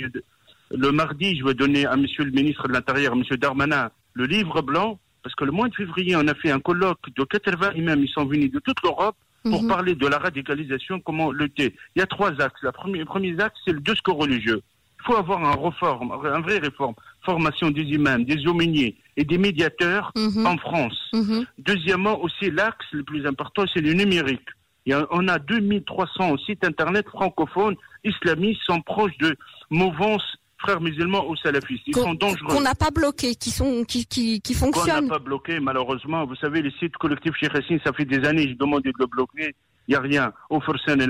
le 0.70 0.92
mardi, 0.92 1.38
je 1.38 1.44
vais 1.44 1.54
donner 1.54 1.86
à 1.86 1.96
monsieur 1.96 2.24
le 2.24 2.30
ministre 2.30 2.68
de 2.68 2.72
l'Intérieur, 2.72 3.14
monsieur 3.16 3.36
Darmanin, 3.36 3.90
le 4.14 4.26
livre 4.26 4.62
blanc, 4.62 4.98
parce 5.22 5.34
que 5.34 5.44
le 5.44 5.52
mois 5.52 5.68
de 5.68 5.74
février, 5.74 6.16
on 6.16 6.26
a 6.26 6.34
fait 6.34 6.50
un 6.50 6.60
colloque 6.60 7.00
de 7.16 7.24
80 7.24 7.72
imams, 7.74 8.02
ils 8.02 8.08
sont 8.08 8.26
venus 8.26 8.50
de 8.50 8.58
toute 8.58 8.82
l'Europe 8.82 9.16
pour 9.44 9.62
mhm. 9.62 9.68
parler 9.68 9.94
de 9.94 10.06
la 10.06 10.18
radicalisation, 10.18 11.00
comment 11.00 11.32
lutter. 11.32 11.74
Il 11.96 12.00
y 12.00 12.02
a 12.02 12.06
trois 12.06 12.30
axes. 12.40 12.60
Le 12.62 12.72
premier, 12.72 13.04
premier 13.04 13.40
axe, 13.40 13.58
c'est 13.64 13.72
le 13.72 13.80
discours 13.80 14.18
religieux. 14.18 14.60
Il 15.00 15.04
faut 15.04 15.16
avoir 15.16 15.44
un 15.44 15.56
réforme, 15.56 16.12
un 16.12 16.40
vrai 16.40 16.58
réforme. 16.58 16.94
Formation 17.24 17.70
des 17.70 17.82
imams, 17.82 18.24
des 18.24 18.46
aumôniers 18.46 18.96
et 19.16 19.24
des 19.24 19.38
médiateurs 19.38 20.12
mhm. 20.16 20.46
en 20.46 20.56
France. 20.58 20.98
Mhm. 21.12 21.44
Deuxièmement, 21.58 22.20
aussi, 22.22 22.50
l'axe 22.50 22.86
le 22.92 23.02
plus 23.02 23.26
important, 23.26 23.64
c'est 23.72 23.80
le 23.80 23.92
numérique 23.94 24.48
on 24.86 25.28
a 25.28 25.38
2300 25.38 26.38
sites 26.38 26.64
internet 26.64 27.06
francophones 27.08 27.76
islamistes 28.04 28.62
sont 28.66 28.80
proches 28.80 29.16
de 29.18 29.36
mouvances 29.70 30.36
frères 30.58 30.80
musulmans 30.80 31.28
ou 31.28 31.36
salafistes. 31.36 31.82
Ils 31.86 31.94
sont 31.94 32.14
dangereux. 32.14 32.48
Qu'on 32.48 32.60
n'a 32.60 32.74
pas 32.74 32.90
bloqué, 32.90 33.34
qui 33.34 33.50
sont, 33.50 33.84
qui, 33.84 34.06
qui, 34.06 34.40
qui 34.40 34.54
fonctionnent. 34.54 34.94
Qu'on 34.94 35.02
n'a 35.02 35.08
pas 35.08 35.18
bloqué, 35.18 35.58
malheureusement. 35.60 36.24
Vous 36.24 36.36
savez, 36.36 36.62
les 36.62 36.70
sites 36.78 36.96
collectifs 36.96 37.34
chez 37.36 37.48
Racine, 37.48 37.80
ça 37.84 37.92
fait 37.92 38.04
des 38.04 38.26
années, 38.26 38.48
je 38.48 38.54
demande 38.54 38.82
de 38.82 38.92
le 38.96 39.06
bloquer. 39.06 39.54
Il 39.88 39.92
n'y 39.92 39.96
a 39.96 40.00
rien. 40.00 40.32
Au 40.50 40.60
Forsen 40.60 41.00
et 41.00 41.06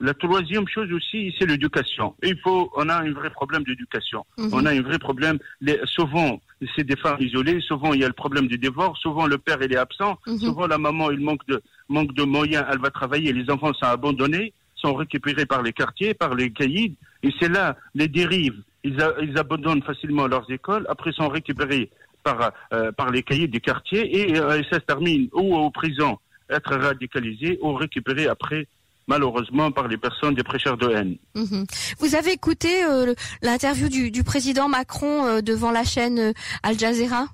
la 0.00 0.14
troisième 0.14 0.66
chose 0.68 0.92
aussi, 0.92 1.34
c'est 1.38 1.46
l'éducation. 1.46 2.14
Il 2.22 2.38
faut, 2.38 2.70
on 2.76 2.88
a 2.88 2.98
un 2.98 3.12
vrai 3.12 3.30
problème 3.30 3.64
d'éducation. 3.64 4.24
Mhm. 4.38 4.50
On 4.52 4.64
a 4.64 4.70
un 4.70 4.80
vrai 4.80 4.98
problème. 4.98 5.38
Les, 5.60 5.80
souvent, 5.86 6.40
c'est 6.76 6.84
des 6.84 6.96
femmes 6.96 7.16
isolées. 7.18 7.60
Souvent, 7.60 7.92
il 7.92 8.00
y 8.00 8.04
a 8.04 8.06
le 8.06 8.12
problème 8.12 8.46
du 8.46 8.58
divorce. 8.58 9.00
Souvent, 9.00 9.26
le 9.26 9.38
père, 9.38 9.58
il 9.60 9.72
est 9.72 9.76
absent. 9.76 10.16
Mhm. 10.26 10.38
Souvent, 10.38 10.66
la 10.68 10.78
maman, 10.78 11.10
il 11.10 11.20
manque 11.20 11.44
de, 11.48 11.60
manque 11.88 12.14
de 12.14 12.22
moyens. 12.22 12.64
Elle 12.70 12.80
va 12.80 12.90
travailler. 12.90 13.32
Les 13.32 13.50
enfants 13.50 13.72
sont 13.74 13.86
abandonnés, 13.86 14.52
sont 14.74 14.94
récupérés 14.94 15.46
par 15.46 15.62
les 15.62 15.72
quartiers, 15.72 16.14
par 16.14 16.34
les 16.34 16.50
caïds. 16.50 16.96
Et 17.22 17.30
c'est 17.40 17.48
là 17.48 17.76
les 17.94 18.08
dérives 18.08 18.62
ils, 18.84 19.38
abandonnent 19.38 19.82
facilement 19.82 20.26
leurs 20.26 20.50
écoles, 20.50 20.86
après 20.88 21.12
sont 21.12 21.28
récupérés 21.28 21.90
par, 22.22 22.52
euh, 22.72 22.92
par 22.92 23.10
les 23.10 23.22
cahiers 23.22 23.48
des 23.48 23.60
quartiers 23.60 24.20
et 24.20 24.38
euh, 24.38 24.62
ça 24.70 24.76
se 24.76 24.84
termine 24.84 25.28
ou 25.32 25.56
aux 25.56 25.70
prisons, 25.70 26.18
être 26.50 26.76
radicalisés 26.76 27.58
ou 27.62 27.74
récupérés 27.74 28.28
après 28.28 28.66
malheureusement 29.06 29.72
par 29.72 29.88
les 29.88 29.96
personnes 29.96 30.34
des 30.34 30.42
prêcheurs 30.42 30.76
de 30.76 30.90
haine. 30.90 31.16
Mhm. 31.34 31.64
Vous 31.98 32.14
avez 32.14 32.32
écouté 32.32 32.84
euh, 32.84 33.14
l'interview 33.42 33.88
du, 33.88 34.22
président 34.22 34.68
Macron 34.68 35.40
devant 35.40 35.70
la 35.70 35.84
chaîne 35.84 36.34
Al 36.62 36.78
Jazeera? 36.78 37.26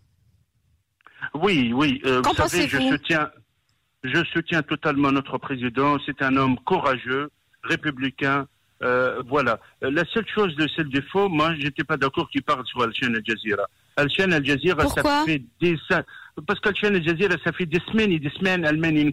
Oui, 1.33 1.73
oui. 1.75 2.01
vous 2.05 2.35
savez, 2.35 2.69
je 2.69 2.79
soutiens, 2.79 3.29
je 4.05 4.23
soutiens 4.33 4.63
totalement 4.63 5.11
notre 5.11 5.39
président. 5.39 5.97
C'est 6.07 6.23
un 6.23 6.37
homme 6.37 6.59
courageux, 6.65 7.31
républicain, 7.63 8.47
euh, 8.83 9.23
voilà. 9.27 9.59
La 9.81 10.05
seule 10.13 10.27
chose, 10.29 10.55
le 10.59 10.69
seul 10.69 10.89
défaut, 10.91 11.29
moi, 11.29 11.55
j'étais 11.59 11.85
pas 11.85 11.97
d'accord 11.97 12.29
qu'il 12.29 12.43
parle 12.43 12.65
sur 12.67 12.83
Al-Chain 12.83 13.15
Al 13.15 13.23
Jazeera. 13.25 13.67
Al-Chain 13.97 14.33
Al 14.33 14.45
Jazeera, 14.45 14.87
ça 14.89 15.25
fait 15.25 15.43
des 15.61 15.77
parce 16.47 16.59
qu'Al-Chain 16.61 16.95
Al 16.95 17.05
Jazeera, 17.05 17.37
ça 17.45 17.53
fait 17.53 17.67
des 17.67 17.81
semaines 17.91 18.13
et 18.13 18.19
des 18.19 18.31
semaines, 18.31 18.65
elle 18.65 18.77
mène 18.77 18.97
une, 18.97 19.13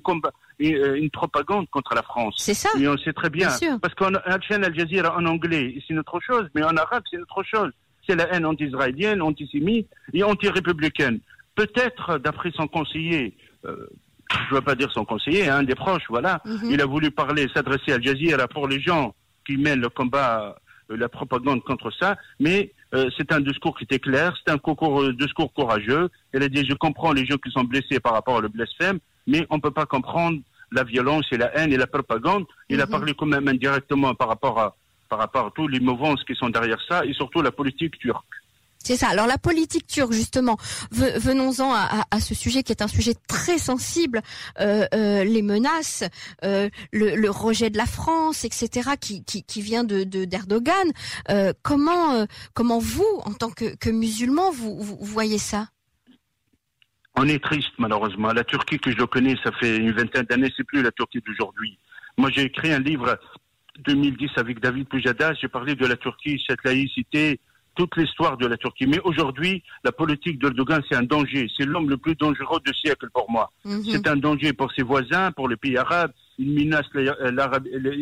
euh, 0.62 0.96
une 0.96 1.10
propagande 1.12 1.70
contre 1.70 1.94
la 1.94 2.02
France. 2.02 2.36
C'est 2.38 2.56
ça. 2.56 2.70
Et 2.80 2.88
on 2.88 2.98
sait 2.98 3.14
très 3.14 3.30
bien. 3.30 3.50
Parce 3.82 3.94
qu'Al-Chain 3.94 4.64
Al 4.64 4.76
Jazeera 4.76 5.16
en 5.16 5.26
anglais, 5.26 5.82
c'est 5.88 5.94
notre 5.94 6.20
chose, 6.20 6.48
mais 6.56 6.64
en 6.64 6.76
arabe, 6.76 7.04
c'est 7.10 7.18
notre 7.18 7.44
chose. 7.44 7.72
C'est 8.08 8.16
la 8.16 8.34
haine 8.34 8.46
anti-israélienne, 8.46 9.22
antisémite 9.22 9.88
et 10.14 10.24
anti-républicaine. 10.24 11.20
Peut-être, 11.54 12.18
d'après 12.18 12.52
son 12.52 12.68
conseiller, 12.68 13.36
euh, 13.66 13.88
je 14.48 14.54
ne 14.54 14.60
veux 14.60 14.66
pas 14.66 14.76
dire 14.76 14.92
son 14.92 15.06
conseiller, 15.06 15.50
un 15.50 15.64
des 15.64 15.76
proches, 15.76 16.04
voilà, 16.10 16.42
mhm. 16.46 16.72
il 16.72 16.82
a 16.82 16.86
voulu 16.86 17.12
parler, 17.12 17.48
s'adresser 17.54 17.92
à 17.92 17.96
Al 17.96 18.04
Jazeera 18.04 18.48
pour 18.48 18.68
les 18.68 18.80
gens 18.80 19.14
qui 19.46 19.58
mène 19.58 19.82
le 19.82 19.90
combat, 19.90 20.56
euh, 20.92 20.98
la 20.98 21.10
propagande 21.10 21.64
contre 21.64 21.92
ça, 21.92 22.18
mais 22.40 22.72
euh, 22.94 23.10
c'est 23.18 23.32
un 23.32 23.40
discours 23.40 23.78
qui 23.78 23.86
était 23.86 24.00
clair, 24.00 24.36
c'est 24.38 24.52
un 24.52 24.58
concours, 24.58 25.02
euh, 25.02 25.14
discours 25.14 25.54
courageux. 25.54 26.10
Elle 26.34 26.44
a 26.44 26.50
dit, 26.50 26.66
je 26.66 26.74
comprends 26.74 27.14
les 27.14 27.26
gens 27.26 27.38
qui 27.38 27.52
sont 27.52 27.64
blessés 27.64 28.00
par 28.00 28.14
rapport 28.14 28.36
au 28.36 28.50
blasphème, 28.50 29.00
mais 29.28 29.46
on 29.50 29.56
ne 29.56 29.62
peut 29.62 29.72
pas 29.72 29.86
comprendre 29.86 30.40
la 30.72 30.84
violence 30.84 31.26
et 31.32 31.38
la 31.38 31.56
haine 31.58 31.72
et 31.72 31.78
la 31.78 31.88
propagande. 31.88 32.46
Il 32.70 32.82
a 32.82 32.86
mhm. 32.86 32.92
parlé 32.92 33.14
quand 33.14 33.26
même 33.26 33.48
indirectement 33.48 34.14
par 34.14 34.28
rapport 34.28 34.60
à, 34.60 34.76
par 35.10 35.20
rapport 35.20 35.48
à 35.48 35.52
tous 35.52 35.68
les 35.68 35.80
mouvances 35.80 36.24
qui 36.24 36.36
sont 36.36 36.50
derrière 36.50 36.80
ça, 36.88 37.06
et 37.06 37.14
surtout 37.14 37.42
la 37.42 37.52
politique 37.52 37.98
turque. 37.98 38.41
C'est 38.84 38.98
ça. 38.98 39.10
Alors 39.10 39.28
la 39.28 39.38
politique 39.38 39.88
turque, 39.88 40.12
justement, 40.12 40.58
venons-en 40.92 41.74
à, 41.74 42.20
ce 42.20 42.34
sujet 42.34 42.64
qui 42.64 42.72
est 42.72 42.82
un 42.82 42.88
sujet 42.88 43.14
très 43.28 43.58
sensible, 43.58 44.22
euh, 44.60 44.86
euh, 44.94 45.24
les 45.24 45.42
menaces, 45.42 46.04
euh, 46.44 46.70
le, 46.92 47.30
rejet 47.30 47.70
de 47.70 47.78
la 47.78 47.86
France, 47.86 48.44
etc., 48.44 48.92
qui, 49.00 49.62
vient 49.62 49.84
de 49.84 50.04
d'Erdogan. 50.04 50.92
comment 51.62 52.26
comment 52.54 52.80
vous, 52.80 53.22
en 53.26 53.34
tant 53.34 53.52
que, 53.52 53.90
musulman, 53.90 54.52
vous, 54.52 54.82
vous, 54.82 54.98
voyez 55.02 55.38
ça? 55.38 55.68
On 57.16 57.28
est 57.28 57.44
triste, 57.44 57.74
malheureusement. 57.78 58.30
La 58.34 58.44
Turquie 58.44 58.80
que 58.80 58.92
je 58.92 59.04
connais, 59.04 59.36
ça 59.44 59.52
fait 59.60 59.78
une 59.78 59.92
vingtaine 59.92 60.26
d'années, 60.26 60.52
c'est 60.56 60.64
plus 60.64 60.82
la 60.82 60.92
Turquie 60.92 61.22
d'aujourd'hui. 61.26 61.78
Moi, 62.18 62.30
j'ai 62.32 62.44
écrit 62.44 62.72
un 62.72 62.80
livre 62.80 63.20
2010 63.80 64.32
avec 64.38 64.60
David 64.60 64.88
Pujadas. 64.88 65.36
J'ai 65.42 65.48
parlé 65.48 65.76
de 65.76 65.86
la 65.86 65.98
Turquie, 65.98 66.42
cette 66.48 66.64
laïcité 66.64 67.40
toute 67.76 67.96
l'histoire 67.96 68.38
de 68.38 68.48
la 68.48 68.58
Turquie. 68.58 68.86
Mais 68.88 69.00
aujourd'hui, 69.04 69.64
la 69.84 69.92
politique 69.92 70.40
d'Erdogan, 70.40 70.82
c'est 70.90 70.98
un 70.98 71.04
danger. 71.04 71.48
C'est 71.56 71.66
l'homme 71.66 71.90
le 71.90 71.98
plus 71.98 72.16
dangereux 72.16 72.60
du 72.66 72.74
siècle 72.74 73.08
pour 73.14 73.30
moi. 73.30 73.52
Mhm. 73.66 73.84
C'est 73.84 74.08
un 74.08 74.16
danger 74.16 74.54
pour 74.54 74.72
ses 74.74 74.84
voisins, 74.84 75.32
pour 75.32 75.48
les 75.48 75.56
pays 75.56 75.78
arabes. 75.78 76.12
Il 76.38 76.54
menace 76.54 76.86
les 76.96 77.04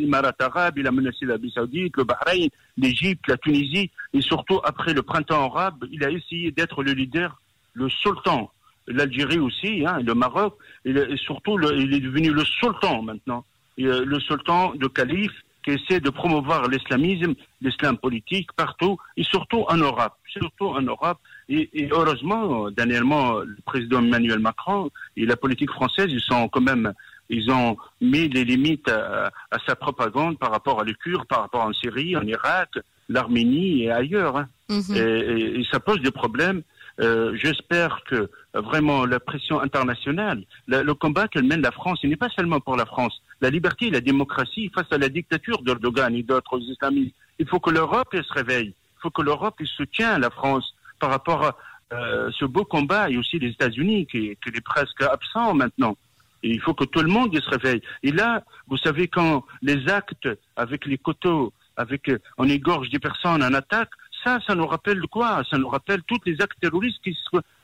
Émirats 0.04 0.32
arabes, 0.40 0.78
il 0.78 0.88
a 0.88 0.92
menacé 0.92 1.26
l'Arabie 1.26 1.52
saoudite, 1.54 1.98
le 1.98 2.04
Bahreïn, 2.04 2.48
l'Égypte, 2.78 3.28
la 3.28 3.38
Tunisie. 3.38 3.92
Et 4.14 4.22
surtout, 4.22 4.60
après 4.64 4.94
le 4.94 5.02
printemps 5.02 5.52
arabe, 5.52 5.86
il 5.92 6.04
a 6.06 6.10
essayé 6.10 6.52
d'être 6.52 6.84
le 6.84 6.94
leader, 6.94 7.42
le 7.74 7.90
sultan. 7.90 8.52
L'Algérie 8.88 9.40
aussi, 9.40 9.84
hein, 9.86 10.00
le 10.04 10.14
Maroc. 10.14 10.56
Et, 10.86 10.94
surtout, 11.18 11.60
il 11.60 11.94
est 11.94 12.00
devenu 12.00 12.32
le 12.32 12.44
sultan 12.44 13.04
maintenant. 13.04 13.46
Euh, 13.80 14.04
le 14.04 14.20
sultan 14.20 14.74
de 14.76 14.88
calife 14.88 15.32
qui 15.64 15.72
essaie 15.72 16.00
de 16.00 16.10
promouvoir 16.10 16.68
l'islamisme, 16.68 17.34
l'islam 17.62 17.98
politique 17.98 18.52
partout, 18.54 18.98
et 19.18 19.24
surtout 19.24 19.66
en 19.68 19.78
Europe. 19.78 20.14
Surtout 20.28 20.68
en 20.68 20.82
Europe. 20.82 21.18
Et, 21.50 21.90
heureusement, 21.92 22.70
dernièrement, 22.72 23.40
le 23.40 23.58
président 23.66 24.00
Emmanuel 24.00 24.40
Macron 24.40 24.90
et 25.18 25.26
la 25.26 25.36
politique 25.36 25.72
française, 25.72 26.08
ils 26.10 26.22
sont 26.22 26.48
quand 26.48 26.62
même, 26.62 26.94
ils 27.30 27.50
ont 27.52 27.78
mis 28.02 28.30
les 28.30 28.46
limites 28.46 28.90
à, 28.90 29.32
sa 29.68 29.76
propagande 29.76 30.38
par 30.38 30.52
rapport 30.52 30.80
à 30.80 30.84
les 30.84 30.94
Kurdes, 30.94 31.28
par 31.28 31.42
rapport 31.42 31.66
en 31.66 31.74
Syrie, 31.74 32.16
en 32.16 32.24
Irak, 32.24 32.70
l'Arménie 33.10 33.84
et 33.84 33.92
ailleurs. 33.92 34.38
Hein. 34.38 34.48
Mhm. 34.70 34.96
et, 34.96 35.64
ça 35.72 35.80
pose 35.80 36.00
des 36.02 36.12
problèmes. 36.12 36.62
Euh, 37.02 37.34
j'espère 37.36 38.02
que 38.06 38.16
euh, 38.16 38.28
vraiment 38.54 39.06
la 39.06 39.20
pression 39.20 39.60
internationale, 39.62 40.44
le 40.68 40.94
combat 40.94 41.28
qu'elle 41.28 41.44
mène 41.44 41.62
la 41.62 41.72
France, 41.72 42.00
il 42.04 42.10
n'est 42.10 42.16
pas 42.16 42.30
seulement 42.30 42.60
pour 42.60 42.76
la 42.76 42.86
France. 42.86 43.22
La 43.42 43.50
liberté 43.50 43.88
et 43.88 43.92
la 43.92 44.02
démocratie 44.02 44.72
face 44.74 44.92
à 44.92 44.98
la 44.98 45.10
dictature 45.10 45.62
d'Erdogan 45.62 46.16
et 46.16 46.24
d'autres 46.24 46.60
islamistes. 46.60 47.16
Il 47.38 47.48
faut 47.48 47.60
que 47.60 47.70
l'Europe 47.70 48.16
se 48.16 48.34
réveille. 48.34 48.74
Il 48.98 49.02
faut 49.02 49.12
que 49.12 49.22
l'Europe 49.22 49.62
soutienne 49.66 50.22
la 50.22 50.30
France 50.30 50.74
par 51.00 51.10
rapport 51.10 51.46
à 51.46 51.58
euh, 51.94 52.30
ce 52.38 52.46
beau 52.46 52.66
combat 52.66 53.10
et 53.10 53.18
aussi 53.18 53.40
les 53.40 53.50
États-Unis 53.50 54.08
qui, 54.08 54.38
qui 54.44 54.50
est 54.50 54.62
presque 54.62 55.02
absent 55.02 55.54
maintenant. 55.54 55.96
Il 56.44 56.60
faut 56.62 56.74
que 56.74 56.86
tout 56.86 57.02
le 57.02 57.08
monde 57.08 57.38
se 57.40 57.50
réveille. 57.50 57.82
Et 58.04 58.12
là, 58.12 58.44
vous 58.68 58.78
savez, 58.78 59.08
quand 59.08 59.46
les 59.62 59.90
actes 59.90 60.30
avec 60.56 60.86
les 60.86 60.98
couteaux, 60.98 61.54
avec 61.78 62.12
on 62.38 62.48
égorge 62.48 62.90
des 62.90 63.00
personnes 63.00 63.44
en 63.44 63.54
attaque, 63.54 63.90
ça, 64.24 64.40
ça 64.46 64.56
nous 64.56 64.68
rappelle 64.68 65.02
quoi? 65.08 65.44
Ça 65.50 65.58
nous 65.58 65.70
rappelle 65.70 66.02
tous 66.04 66.20
les 66.26 66.42
actes 66.42 66.60
terroristes 66.60 67.02
qui, 67.04 67.18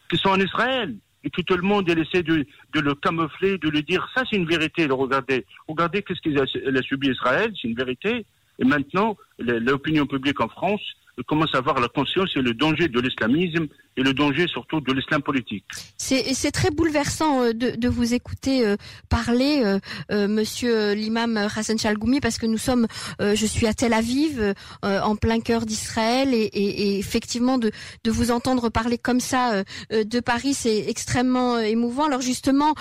qui 0.10 0.18
sont 0.18 0.30
en 0.30 0.40
Israël 0.40 0.96
et 1.26 1.30
tout 1.30 1.44
le 1.56 1.64
monde 1.64 1.90
essaie 1.90 2.22
de, 2.22 2.46
de 2.74 2.80
le 2.80 2.94
camoufler, 2.94 3.58
de 3.58 3.70
le 3.70 3.82
dire. 3.82 4.08
Ça, 4.16 4.24
c'est 4.30 4.38
une 4.38 4.46
vérité. 4.46 4.86
Regardez, 4.86 5.46
regardez 5.68 6.04
qu'est-ce 6.04 6.22
qu'il 6.22 6.40
a, 6.40 6.82
subi 6.84 7.10
Israël, 7.10 7.52
c'est 7.60 7.68
une 7.68 7.76
vérité. 7.76 8.26
Et 8.60 8.64
maintenant, 8.64 9.18
l'opinion 9.40 10.06
publique 10.06 10.40
en 10.40 10.48
France 10.48 10.82
commence 11.24 11.54
à 11.56 11.60
avoir 11.60 11.80
la 11.80 11.88
conscience 11.88 12.30
et 12.36 12.42
le 12.42 12.54
danger 12.54 12.88
de 12.88 13.00
l'islamisme 13.00 13.68
et 13.98 14.04
le 14.04 14.14
danger 14.14 14.48
surtout 14.48 14.82
de 14.82 14.92
l'islam 14.92 15.22
politique. 15.22 15.66
C'est 15.98 16.52
très 16.52 16.72
bouleversant 16.72 17.44
euh, 17.44 17.54
de, 17.54 17.72
de 17.72 17.88
vous 17.88 18.14
écouter 18.14 18.66
euh, 18.66 18.76
parler, 19.10 19.62
euh, 19.64 19.80
euh, 20.12 20.28
Monsieur 20.28 20.94
l'imam 20.94 21.38
Hassan 21.38 21.78
Chalgoumi, 21.78 22.20
parce 22.20 22.38
que 22.38 22.46
nous 22.46 22.58
sommes, 22.58 22.88
je 23.20 23.46
suis 23.46 23.68
à 23.68 23.74
Tel 23.74 23.94
Aviv, 23.94 24.54
en 24.84 25.16
plein 25.16 25.40
cœur 25.40 25.66
d'Israël, 25.66 26.34
et, 26.34 26.44
et, 26.44 26.96
et, 26.96 27.00
effectivement 27.00 27.58
de, 27.58 27.72
de 28.04 28.12
vous 28.12 28.32
entendre 28.32 28.70
parler 28.70 28.98
comme 28.98 29.20
ça 29.20 29.64
de 29.92 30.20
Paris, 30.20 30.54
c'est 30.54 30.90
extrêmement 30.90 31.60
émouvant. 31.60 32.06
Alors 32.06 32.22
justement 32.22 32.74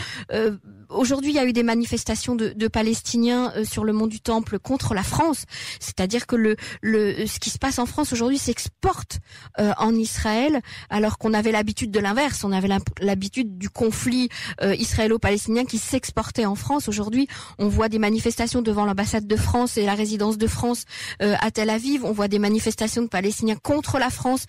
aujourd'hui, 0.94 1.32
il 1.32 1.34
y 1.34 1.38
a 1.38 1.44
eu 1.44 1.52
des 1.52 1.62
manifestations 1.62 2.34
de, 2.34 2.68
Palestiniens 2.68 3.52
euh, 3.56 3.64
sur 3.64 3.84
le 3.84 3.92
mont 3.92 4.06
du 4.06 4.20
Temple 4.20 4.58
contre 4.58 4.94
la 4.94 5.02
France. 5.02 5.44
C'est-à-dire 5.80 6.26
que 6.26 6.56
ce 6.82 7.38
qui 7.38 7.50
se 7.50 7.58
passe 7.58 7.78
en 7.78 7.86
France 7.86 8.12
aujourd'hui 8.12 8.38
s'exporte 8.38 9.20
euh, 9.58 9.72
en 9.76 9.94
Israël, 9.94 10.60
alors 10.90 11.18
qu'on 11.18 11.34
avait 11.34 11.52
l'habitude 11.52 11.90
de 11.90 12.00
l'inverse. 12.00 12.42
On 12.44 12.52
avait 12.52 12.68
l'habitude 13.00 13.58
du 13.58 13.68
conflit 13.68 14.28
euh, 14.62 14.74
israélo-palestinien 14.74 15.64
qui 15.64 15.78
s'exportait 15.78 16.46
en 16.46 16.54
France. 16.54 16.88
Aujourd'hui, 16.88 17.28
on 17.58 17.68
voit 17.68 17.88
des 17.88 17.98
manifestations 17.98 18.62
devant 18.62 18.86
l'ambassade 18.86 19.26
de 19.26 19.36
France 19.36 19.76
et 19.76 19.84
la 19.84 19.94
résidence 19.94 20.38
de 20.38 20.46
France 20.46 20.84
à 21.20 21.50
Tel 21.50 21.70
Aviv. 21.70 22.04
On 22.04 22.12
voit 22.12 22.28
des 22.28 22.38
manifestations 22.38 23.02
de 23.02 23.08
Palestiniens 23.08 23.56
contre 23.56 23.98
la 23.98 24.10
France 24.10 24.46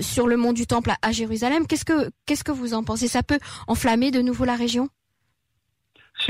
sur 0.00 0.26
le 0.26 0.36
mont 0.36 0.52
du 0.52 0.66
Temple 0.66 0.90
à, 0.90 0.98
à 1.02 1.12
Jérusalem. 1.12 1.66
Qu'est-ce 1.66 1.84
que 1.84 2.10
qu'est-ce 2.26 2.44
que 2.44 2.52
vous 2.52 2.74
en 2.74 2.84
pensez? 2.84 3.08
Ça 3.08 3.22
peut 3.22 3.38
enflammer 3.66 4.10
de 4.10 4.22
nouveau 4.22 4.44
la 4.44 4.56
région? 4.56 4.88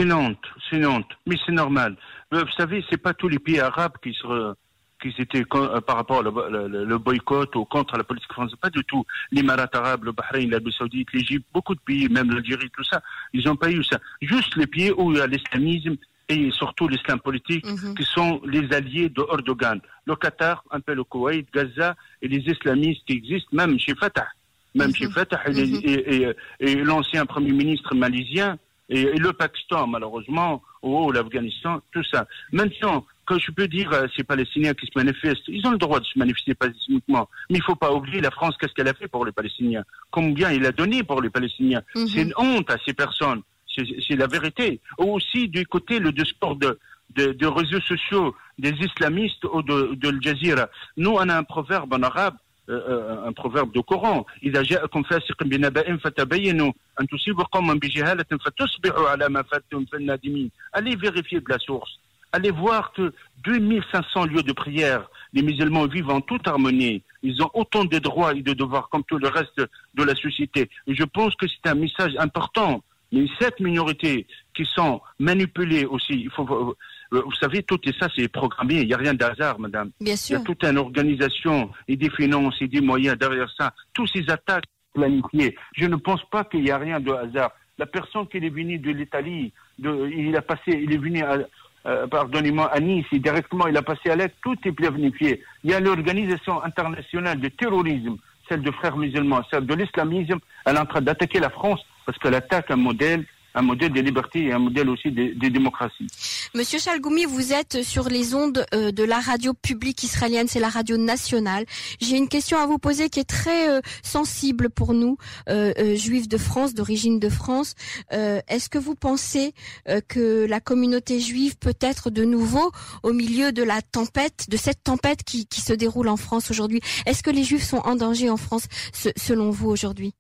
C'est 0.01 0.13
honte, 0.13 0.45
c'est 0.69 0.87
honte, 0.87 1.11
mais 1.27 1.37
c'est 1.45 1.53
normal. 1.53 1.97
Euh, 2.33 2.45
vous 2.45 2.53
savez, 2.57 2.85
c'est 2.89 2.97
pas 2.97 3.15
tous 3.15 3.29
les 3.29 3.39
pays 3.39 3.61
arabes 3.61 3.95
qui 4.03 4.15
se 4.15 4.55
qui 5.01 5.15
étaient 5.19 5.45
euh, 5.55 5.81
par 5.81 5.97
rapport 5.97 6.23
au 6.25 6.99
boycott 6.99 7.57
ou 7.57 7.65
contre 7.65 7.97
la 7.97 8.05
politique 8.05 8.33
française, 8.33 8.59
pas 8.61 8.69
du 8.69 8.85
tout. 8.85 9.05
L'Émirat 9.33 9.67
arabe, 9.73 10.05
le 10.05 10.13
Bahreïn, 10.13 10.51
l'Arabie 10.51 10.73
saoudite, 10.73 11.09
l'Égypte, 11.15 11.47
beaucoup 11.55 11.75
de 11.75 11.81
pays, 11.81 12.07
même 12.11 12.31
l'Algérie, 12.31 12.71
tout 12.71 12.85
ça, 12.85 13.01
ils 13.33 13.45
n'ont 13.47 13.57
pas 13.57 13.71
eu 13.71 13.83
ça. 13.83 13.99
Juste 14.21 14.57
les 14.57 14.67
pays 14.67 14.93
où 14.93 15.13
il 15.13 15.19
y 15.19 15.21
a 15.23 15.27
l'islamisme 15.27 15.97
et 16.29 16.51
surtout 16.53 16.87
l'islam 16.87 17.19
politique, 17.19 17.65
mhm. 17.67 17.95
qui 17.95 18.05
sont 18.05 18.41
les 18.45 18.71
alliés 18.75 19.09
de 19.09 19.23
Erdogan. 19.33 19.81
Le 20.05 20.15
Qatar, 20.17 20.63
un 20.71 20.81
peu 20.81 20.95
le 20.95 21.03
Koweït, 21.03 21.49
Gaza 21.53 21.97
et 22.23 22.29
les 22.29 22.39
islamistes 22.39 23.03
qui 23.07 23.15
existent, 23.15 23.49
même 23.53 23.79
chez 23.79 23.95
Fatah. 23.95 24.29
Même 24.75 24.95
chez 24.95 25.07
mhm. 25.07 25.13
Fatah 25.13 25.41
mhm. 25.49 26.35
et 26.61 26.75
l'ancien 26.77 27.25
premier 27.25 27.53
ministre 27.53 27.95
malaisien, 27.95 28.59
et, 28.91 29.17
le 29.17 29.33
Pakistan, 29.33 29.87
malheureusement, 29.87 30.63
ou 30.83 31.13
l'Afghanistan, 31.13 31.81
tout 31.93 32.05
ça. 32.05 32.27
Maintenant, 32.53 33.07
quand 33.25 33.39
je 33.39 33.53
peux 33.53 33.69
dire 33.69 33.93
euh, 33.93 34.07
ces 34.17 34.25
Palestiniens 34.25 34.75
qui 34.75 34.87
se 34.87 34.93
manifestent, 34.97 35.47
ils 35.47 35.65
ont 35.67 35.71
le 35.71 35.79
droit 35.79 36.01
de 36.01 36.05
se 36.05 36.19
manifester 36.19 36.55
pacifiquement. 36.55 37.29
Mais 37.49 37.59
il 37.59 37.61
ne 37.61 37.65
faut 37.65 37.77
pas 37.77 37.93
oublier 37.93 38.21
la 38.21 38.31
France, 38.31 38.57
qu'est-ce 38.59 38.75
qu'elle 38.75 38.89
a 38.89 38.95
fait 38.95 39.07
pour 39.07 39.25
les 39.25 39.33
Palestiniens? 39.33 39.85
Combien 40.11 40.51
il 40.51 40.67
a 40.67 40.73
donné 40.73 41.05
pour 41.05 41.23
les 41.23 41.31
Palestiniens? 41.31 41.83
Mhm. 41.95 42.09
C'est 42.09 42.23
une 42.23 42.35
honte 42.37 42.71
à 42.71 42.77
ces 42.85 42.93
personnes. 42.93 43.43
C'est 43.77 44.17
la 44.17 44.27
vérité. 44.27 44.81
Aussi, 44.99 45.49
du 45.49 45.65
côté, 45.65 46.01
le 46.01 46.11
discours 46.11 46.57
de, 46.57 46.77
de, 47.15 47.47
réseaux 47.47 47.81
sociaux 47.81 48.35
des 48.59 48.73
islamistes 48.73 49.45
ou 49.45 49.63
de, 49.63 49.95
de 49.95 50.09
Al 50.09 50.21
Jazeera. 50.21 50.69
Nous, 50.97 51.11
on 51.11 51.29
a 51.29 51.37
un 51.37 51.45
proverbe 51.45 51.95
en 51.95 52.03
arabe, 52.03 52.35
un 52.70 53.34
proverbe 53.34 53.72
du 53.72 53.84
Coran. 53.84 54.26
إذا 54.44 54.62
جاءكم 54.62 55.04
فاسق 55.04 55.44
بنبأ 55.44 55.98
فتبينوا 55.98 56.72
أن 57.02 57.08
تصيبوا 57.08 57.44
قوما 57.44 57.74
بجهالة 57.74 58.26
فتصبحوا 58.46 59.10
على 59.10 59.30
ما 59.30 59.44
فاتهم 59.44 59.86
في 59.86 59.98
النادمين. 59.98 60.52
Allez 60.74 60.96
vérifier 60.96 61.42
de 61.42 61.50
la 61.50 61.60
source. 61.60 62.00
Allez 62.32 62.52
voir 62.52 62.92
que 62.92 63.14
2500 63.46 64.26
lieux 64.26 64.44
de 64.44 64.52
prière, 64.52 65.08
les 65.32 65.42
musulmans 65.42 65.88
vivent 65.88 66.10
en 66.10 66.22
toute 66.22 66.48
harmonie. 66.48 67.02
Ils 67.24 67.42
ont 67.42 67.50
autant 67.54 67.86
de 67.86 67.98
droits 67.98 68.34
et 68.34 68.42
de 68.42 68.54
devoirs 68.54 68.90
comme 68.90 69.04
tout 69.04 69.18
le 69.18 69.30
reste 69.30 69.62
de 69.94 70.04
la 70.04 70.16
société. 70.16 70.70
Et 70.88 70.96
je 70.96 71.04
pense 71.04 71.34
que 71.36 71.46
c'est 71.48 71.70
un 71.70 71.76
message 71.76 72.14
important. 72.18 72.84
Mais 73.12 73.28
cette 73.40 73.60
minorité 73.62 74.28
qui 74.54 74.66
sont 74.66 75.00
manipulées 75.20 75.86
aussi, 75.86 76.14
il 76.14 76.30
faut, 76.32 76.48
euh, 76.52 76.74
vous 77.11 77.35
savez, 77.41 77.63
tout 77.63 77.81
et 77.85 77.93
ça, 77.99 78.09
c'est 78.15 78.29
programmé. 78.29 78.81
Il 78.81 78.87
n'y 78.87 78.95
a 78.95 78.97
rien 78.97 79.15
d'hasard, 79.15 79.59
madame. 79.59 79.91
Bien 80.01 80.15
Il 80.15 80.17
y 80.17 80.19
sûr. 80.19 80.39
a 80.39 80.41
toute 80.43 80.63
une 80.65 80.79
organisation 80.79 81.71
et 81.89 81.97
des 81.97 82.11
finances 82.11 82.57
et 82.61 82.69
des 82.69 82.81
moyens 82.81 83.19
derrière 83.19 83.51
ça. 83.57 83.73
Tous 83.93 84.07
ces 84.07 84.29
attaques 84.31 84.65
planifiées. 84.95 85.57
Je 85.77 85.87
ne 85.87 85.97
pense 85.97 86.23
pas 86.31 86.45
qu'il 86.45 86.65
y 86.67 86.71
a 86.71 86.79
rien 86.79 87.01
de 87.01 87.13
hasard. 87.13 87.51
La 87.79 87.87
personne 87.87 88.27
qui 88.29 88.37
est 88.39 88.49
venue 88.49 88.79
de 88.79 88.91
l'Italie, 88.91 89.53
il 89.79 90.37
a 90.37 90.43
passé, 90.43 90.63
il 90.83 90.93
est 90.93 90.99
venu 90.99 91.23
à, 91.23 91.39
euh, 91.87 92.07
pardonnez-moi, 92.07 92.67
à 92.67 92.79
Nice, 92.79 93.07
et 93.13 93.19
directement, 93.19 93.67
il 93.67 93.77
a 93.77 93.83
passé 93.83 94.11
à 94.11 94.17
l'aide, 94.17 94.33
tout 94.43 94.57
est 94.65 94.73
planifié. 94.73 95.43
Il 95.65 95.71
y 95.71 95.75
a 95.75 95.81
l'organisation 95.81 96.63
internationale 96.63 97.41
de 97.41 97.49
terrorisme, 97.49 98.17
celle 98.49 98.63
de 98.63 98.71
frères 98.73 98.97
musulmans, 98.97 99.43
celle 99.51 99.65
de 99.65 99.75
l'islamisme, 99.75 100.39
elle 100.67 100.77
est 100.77 100.81
en 100.81 100.87
train 100.87 101.01
d'attaquer 101.01 101.41
la 101.41 101.51
France 101.51 101.81
parce 102.05 102.19
qu'elle 102.19 102.35
attaque 102.35 102.71
un 102.71 102.77
modèle, 102.77 103.25
un 103.55 103.63
modèle 103.63 103.93
de 103.93 104.01
liberté 104.01 104.45
et 104.45 104.53
un 104.53 104.59
modèle 104.59 104.89
aussi 104.89 105.11
de, 105.11 105.35
de 105.39 105.49
démocratie. 105.49 106.07
Monsieur 106.55 106.79
Chalgoumi, 106.79 107.25
vous 107.25 107.53
êtes 107.53 107.83
sur 107.83 108.09
les 108.09 108.35
ondes 108.35 108.65
euh, 108.75 108.91
de 108.93 109.03
la 109.05 109.21
radio 109.21 109.55
publique 109.55 110.03
israélienne, 110.03 110.47
c'est 110.49 110.61
la 110.61 110.69
radio 110.69 110.97
nationale. 110.97 111.65
J'ai 112.01 112.17
une 112.17 112.29
question 112.29 112.59
à 112.59 112.67
vous 112.67 112.79
poser 112.79 113.09
qui 113.09 113.21
est 113.21 113.25
très 113.29 113.69
euh, 113.69 113.81
sensible 114.03 114.71
pour 114.71 114.95
nous, 114.95 115.17
euh, 115.49 115.73
euh, 115.79 115.95
juifs 115.97 116.29
de 116.29 116.39
France, 116.39 116.75
d'origine 116.75 117.19
de 117.19 117.29
France. 117.29 117.75
Euh, 118.13 118.41
Est-ce 118.49 118.69
que 118.69 118.79
vous 118.79 118.95
pensez 118.95 119.53
euh, 119.89 120.01
que 120.07 120.47
la 120.47 120.61
communauté 120.61 121.21
juive 121.21 121.57
peut 121.59 121.75
être 121.81 122.11
de 122.11 122.25
nouveau 122.25 122.71
au 123.03 123.13
milieu 123.13 123.53
de 123.53 123.63
la 123.63 123.83
tempête, 123.83 124.47
de 124.49 124.57
cette 124.57 124.83
tempête 124.85 125.23
qui, 125.25 125.47
qui 125.47 125.61
se 125.61 125.73
déroule 125.73 126.09
en 126.09 126.17
France 126.17 126.51
aujourd'hui? 126.51 126.81
Est-ce 127.07 127.23
que 127.23 127.31
les 127.31 127.45
juifs 127.45 127.65
sont 127.65 127.79
en 127.85 127.97
danger 127.97 128.31
en 128.31 128.37
France, 128.37 128.67
se- 128.93 129.09
selon 129.17 129.51
vous, 129.51 129.69
aujourd'hui? 129.69 130.15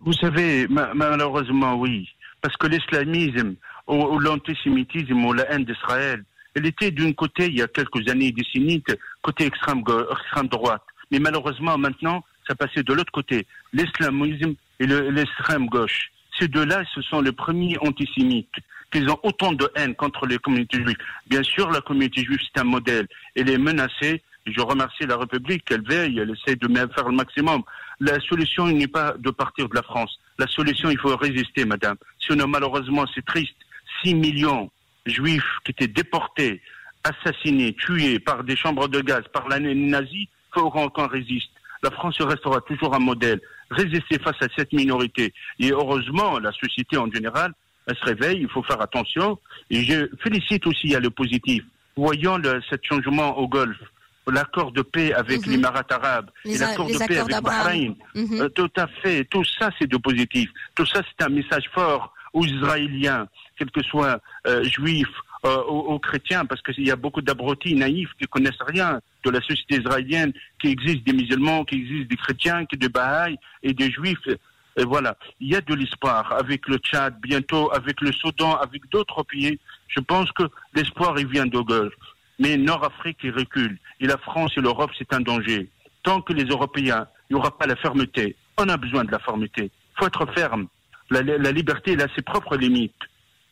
Vous 0.00 0.12
savez, 0.12 0.68
ma- 0.68 0.92
malheureusement, 0.94 1.74
oui. 1.76 2.08
Parce 2.44 2.58
que 2.58 2.66
l'islamisme 2.66 3.54
ou, 3.86 4.18
l'antisémitisme 4.18 5.24
ou 5.24 5.32
la 5.32 5.50
haine 5.50 5.64
d'Israël, 5.64 6.22
elle 6.54 6.66
était 6.66 6.90
d'une 6.90 7.14
côté, 7.14 7.46
il 7.46 7.56
y 7.56 7.62
a 7.62 7.68
quelques 7.68 8.06
années, 8.06 8.32
décennies, 8.32 8.84
côté 9.22 9.46
extrême, 9.46 9.82
extrême 10.12 10.48
droite. 10.48 10.82
Mais 11.10 11.20
malheureusement, 11.20 11.78
maintenant, 11.78 12.22
ça 12.46 12.54
passait 12.54 12.82
de 12.82 12.92
l'autre 12.92 13.12
côté. 13.12 13.46
L'islamisme 13.72 14.52
et 14.78 14.84
le- 14.86 15.08
l'extrême 15.08 15.68
gauche. 15.68 16.10
Ces 16.38 16.48
deux-là, 16.48 16.82
ce 16.94 17.00
sont 17.00 17.22
les 17.22 17.32
premiers 17.32 17.78
antisémites. 17.80 18.52
Qu'ils 18.90 19.08
ont 19.08 19.18
autant 19.22 19.52
de 19.52 19.66
haine 19.76 19.94
contre 19.94 20.26
les 20.26 20.36
communautés 20.36 20.84
juives. 20.84 20.98
Bien 21.26 21.42
sûr, 21.42 21.70
la 21.70 21.80
communauté 21.80 22.24
juive, 22.24 22.40
c'est 22.44 22.60
un 22.60 22.64
modèle. 22.64 23.08
Elle 23.34 23.48
est 23.48 23.56
menacée. 23.56 24.22
Je 24.44 24.60
remercie 24.60 25.06
la 25.06 25.16
République 25.16 25.64
qu'elle 25.64 25.82
veille, 25.82 26.18
elle 26.18 26.30
essaie 26.36 26.56
de 26.56 26.68
faire 26.94 27.08
le 27.08 27.16
maximum. 27.16 27.62
La 28.00 28.20
solution 28.20 28.66
n'est 28.66 28.86
pas 28.86 29.14
de 29.18 29.30
partir 29.30 29.66
de 29.70 29.74
la 29.74 29.82
France. 29.82 30.20
La 30.38 30.46
solution, 30.46 30.90
il 30.90 30.98
faut 30.98 31.16
résister, 31.16 31.64
madame. 31.64 31.96
Sinon, 32.18 32.48
malheureusement, 32.48 33.04
c'est 33.14 33.24
triste. 33.24 33.54
6 34.02 34.14
millions 34.14 34.70
de 35.06 35.12
juifs 35.12 35.58
qui 35.64 35.70
étaient 35.70 35.88
déportés, 35.88 36.60
assassinés, 37.04 37.74
tués 37.74 38.18
par 38.18 38.44
des 38.44 38.56
chambres 38.56 38.88
de 38.88 39.00
gaz, 39.00 39.22
par 39.32 39.48
la 39.48 39.60
nazie, 39.60 40.28
il 40.28 40.60
faut 40.60 40.70
qu'on 40.70 41.06
résiste. 41.06 41.50
La 41.82 41.90
France 41.90 42.20
restera 42.20 42.60
toujours 42.62 42.94
un 42.94 42.98
modèle. 42.98 43.40
Résister 43.70 44.18
face 44.18 44.40
à 44.40 44.46
cette 44.56 44.72
minorité. 44.72 45.32
Et 45.58 45.70
heureusement, 45.70 46.38
la 46.38 46.52
société 46.52 46.96
en 46.96 47.10
général, 47.10 47.52
elle 47.86 47.96
se 47.96 48.04
réveille, 48.04 48.38
il 48.40 48.48
faut 48.48 48.62
faire 48.62 48.80
attention. 48.80 49.38
Et 49.70 49.84
je 49.84 50.08
félicite 50.22 50.66
aussi 50.66 50.94
à 50.94 51.00
le 51.00 51.10
positif. 51.10 51.62
Voyons 51.96 52.38
le, 52.38 52.60
ce 52.68 52.76
changement 52.82 53.36
au 53.38 53.46
Golfe, 53.46 53.78
l'accord 54.30 54.72
de 54.72 54.82
paix 54.82 55.12
avec 55.12 55.44
Mhm. 55.46 55.52
l'Émirat 55.52 55.84
arabe, 55.90 56.30
Les 56.44 56.56
et 56.56 56.58
l'accord 56.58 56.86
de 56.88 56.98
paix 57.06 57.18
avec. 57.18 57.42
Bahreïn. 57.42 57.94
Mhm. 58.14 58.40
Euh, 58.40 58.48
tout 58.48 58.70
à 58.76 58.86
fait. 58.86 59.24
Tout 59.24 59.44
ça, 59.44 59.70
c'est 59.78 59.86
de 59.86 59.96
positif. 59.96 60.50
Tout 60.74 60.86
ça, 60.86 61.02
c'est 61.06 61.24
un 61.24 61.28
message 61.28 61.64
fort 61.74 62.12
aux 62.32 62.44
Israéliens, 62.44 63.26
quels 63.56 63.70
que 63.70 63.82
soient 63.82 64.18
euh, 64.46 64.64
juifs, 64.64 65.06
euh, 65.44 65.56
aux, 65.68 65.80
aux 65.94 65.98
chrétiens, 65.98 66.44
parce 66.46 66.62
qu'il 66.62 66.86
y 66.86 66.90
a 66.90 66.96
beaucoup 66.96 67.20
d'abrutis 67.22 67.74
naïfs 67.74 68.10
qui 68.18 68.26
connaissent 68.26 68.62
rien 68.66 68.98
de 69.24 69.30
la 69.30 69.40
société 69.42 69.76
israélienne, 69.80 70.32
qui 70.60 70.68
existe 70.68 71.04
des 71.04 71.12
musulmans, 71.12 71.64
qui 71.64 71.76
existe 71.76 72.08
des 72.10 72.16
chrétiens, 72.16 72.64
qui 72.66 72.76
des 72.76 72.88
Bahaïs 72.88 73.36
et 73.62 73.72
des 73.74 73.90
juifs. 73.90 74.26
Et 74.76 74.84
voilà. 74.84 75.16
Il 75.38 75.48
y 75.52 75.54
a 75.54 75.60
de 75.60 75.74
l'espoir 75.74 76.32
avec 76.32 76.66
le 76.66 76.78
Tchad, 76.78 77.14
bientôt 77.20 77.70
avec 77.72 78.00
le 78.00 78.10
Soudan, 78.10 78.56
avec 78.56 78.82
d'autres 78.90 79.22
pays. 79.22 79.58
Je 79.86 80.00
pense 80.00 80.32
que 80.32 80.42
l'espoir, 80.74 81.16
il 81.18 81.28
vient 81.28 81.46
de 81.46 81.58
gauche. 81.60 81.92
Mais 82.38 82.56
Nord-Afrique, 82.56 83.18
il 83.22 83.30
recule. 83.30 83.78
Et 84.00 84.06
la 84.06 84.18
France 84.18 84.52
et 84.56 84.60
l'Europe, 84.60 84.90
c'est 84.98 85.12
un 85.12 85.20
danger. 85.20 85.68
Tant 86.02 86.20
que 86.20 86.32
les 86.32 86.44
Européens, 86.44 87.06
il 87.30 87.34
n'y 87.34 87.40
aura 87.40 87.56
pas 87.56 87.66
la 87.66 87.76
fermeté. 87.76 88.36
On 88.58 88.68
a 88.68 88.76
besoin 88.76 89.04
de 89.04 89.10
la 89.12 89.18
fermeté. 89.18 89.64
Il 89.64 89.98
faut 89.98 90.06
être 90.06 90.26
ferme. 90.34 90.66
La, 91.10 91.22
la- 91.22 91.38
la 91.38 91.52
liberté, 91.52 91.92
elle 91.92 92.02
a 92.02 92.08
ses 92.14 92.22
propres 92.22 92.56
limites. 92.56 92.92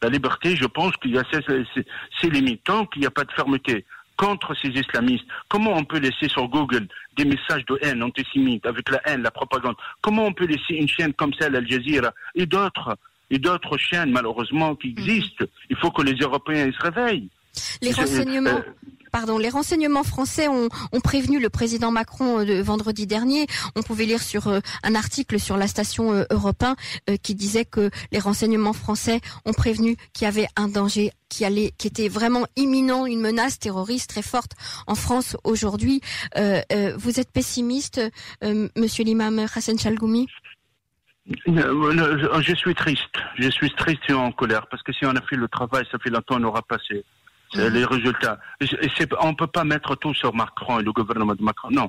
La 0.03 0.09
liberté, 0.09 0.57
je 0.57 0.67
pense 0.67 0.97
qu'il 0.97 1.13
y 1.13 1.19
a 1.19 1.23
ses, 1.33 1.41
ses- 1.75 1.87
ses 2.21 2.29
limites. 2.31 2.65
Tant 2.65 2.87
qu'il 2.87 3.01
n'y 3.01 3.07
a 3.07 3.11
pas 3.11 3.25
de 3.25 3.33
fermeté 3.33 3.85
contre 4.17 4.55
ces 4.61 4.69
islamistes, 4.69 5.25
comment 5.49 5.75
on 5.77 5.85
peut 5.85 5.99
laisser 5.99 6.29
sur 6.29 6.47
Google 6.49 6.87
des 7.17 7.25
messages 7.25 7.65
de 7.67 7.79
haine 7.83 8.03
antisémite 8.03 8.67
avec 8.67 8.89
la 8.91 9.01
haine, 9.09 9.23
la 9.23 9.31
propagande? 9.31 9.75
Comment 10.01 10.27
on 10.27 10.33
peut 10.33 10.47
laisser 10.47 10.75
une 10.75 10.89
chaîne 10.89 11.13
comme 11.15 11.33
celle, 11.35 11.57
Al 11.57 11.69
Jazeera, 11.69 12.13
et 12.35 12.47
d'autres 12.47 12.97
et 13.31 13.39
d'autres 13.39 13.79
chaînes, 13.79 14.11
malheureusement, 14.11 14.75
qui 14.75 14.89
existent? 14.91 15.45
Il 15.71 15.77
faut 15.77 15.91
que 15.91 16.03
les 16.03 16.15
Européens 16.15 16.67
ils 16.67 16.75
se 16.75 16.83
réveillent. 16.83 17.31
Les 17.81 17.93
renseignements. 17.93 18.51
euh, 18.51 18.63
Pardon, 19.13 19.37
les 19.37 19.51
renseignements 19.51 20.05
français 20.05 20.49
ont, 20.49 20.71
ont 20.91 21.01
prévenu 21.01 21.39
le 21.39 21.51
président 21.51 21.91
Macron 21.91 22.39
euh, 22.41 22.45
de 22.47 22.63
vendredi 22.63 23.07
dernier. 23.07 23.47
On 23.77 23.83
pouvait 23.83 24.07
lire 24.07 24.23
sur 24.23 24.49
euh, 24.49 24.61
un 24.85 24.95
article 24.95 25.39
sur 25.39 25.59
la 25.59 25.67
station 25.67 26.15
euh, 26.15 26.25
Europe 26.31 26.63
1 26.63 26.77
euh, 27.11 27.17
qui 27.23 27.35
disait 27.35 27.67
que 27.67 27.91
les 28.11 28.19
renseignements 28.19 28.73
français 28.73 29.21
ont 29.45 29.53
prévenu 29.53 29.97
qu'il 30.15 30.25
y 30.25 30.29
avait 30.29 30.49
un 30.57 30.67
danger 30.67 31.13
qui 31.29 31.45
allait, 31.45 31.75
qui 31.77 31.89
était 31.89 32.09
vraiment 32.09 32.47
imminent, 32.57 33.05
une 33.05 33.21
menace 33.21 33.59
terroriste 33.59 34.09
très 34.09 34.23
forte 34.23 34.53
en 34.87 34.95
France 34.95 35.37
aujourd'hui. 35.45 36.01
Vous 36.35 37.21
êtes 37.21 37.31
pessimiste, 37.33 38.01
Monsieur 38.77 39.05
l'imam 39.05 39.39
Hassan 39.55 39.79
Chalgoumi? 39.79 40.27
Je 41.47 42.55
suis 42.55 42.75
triste. 42.75 43.17
Je 43.39 43.49
suis 43.49 43.71
triste 43.75 44.03
et 44.11 44.13
en 44.13 44.31
colère 44.33 44.67
parce 44.71 44.83
que 44.83 44.93
si 44.93 45.07
on 45.07 45.17
a 45.17 45.23
fait 45.23 45.37
le 45.37 45.49
travail, 45.49 45.85
ça 45.91 45.99
fait 45.99 46.11
longtemps 46.11 46.37
on 46.39 46.45
aura 46.45 46.61
passé. 46.61 47.03
Les 47.55 47.85
résultats. 47.85 48.39
On 49.21 49.31
ne 49.31 49.35
peut 49.35 49.47
pas 49.47 49.65
mettre 49.65 49.95
tout 49.97 50.15
sur 50.15 50.35
Macron 50.35 50.81
et 50.81 50.83
le 50.83 50.93
gouvernement 50.93 51.35
de 51.35 51.43
Macron. 51.43 51.69
Non. 51.71 51.89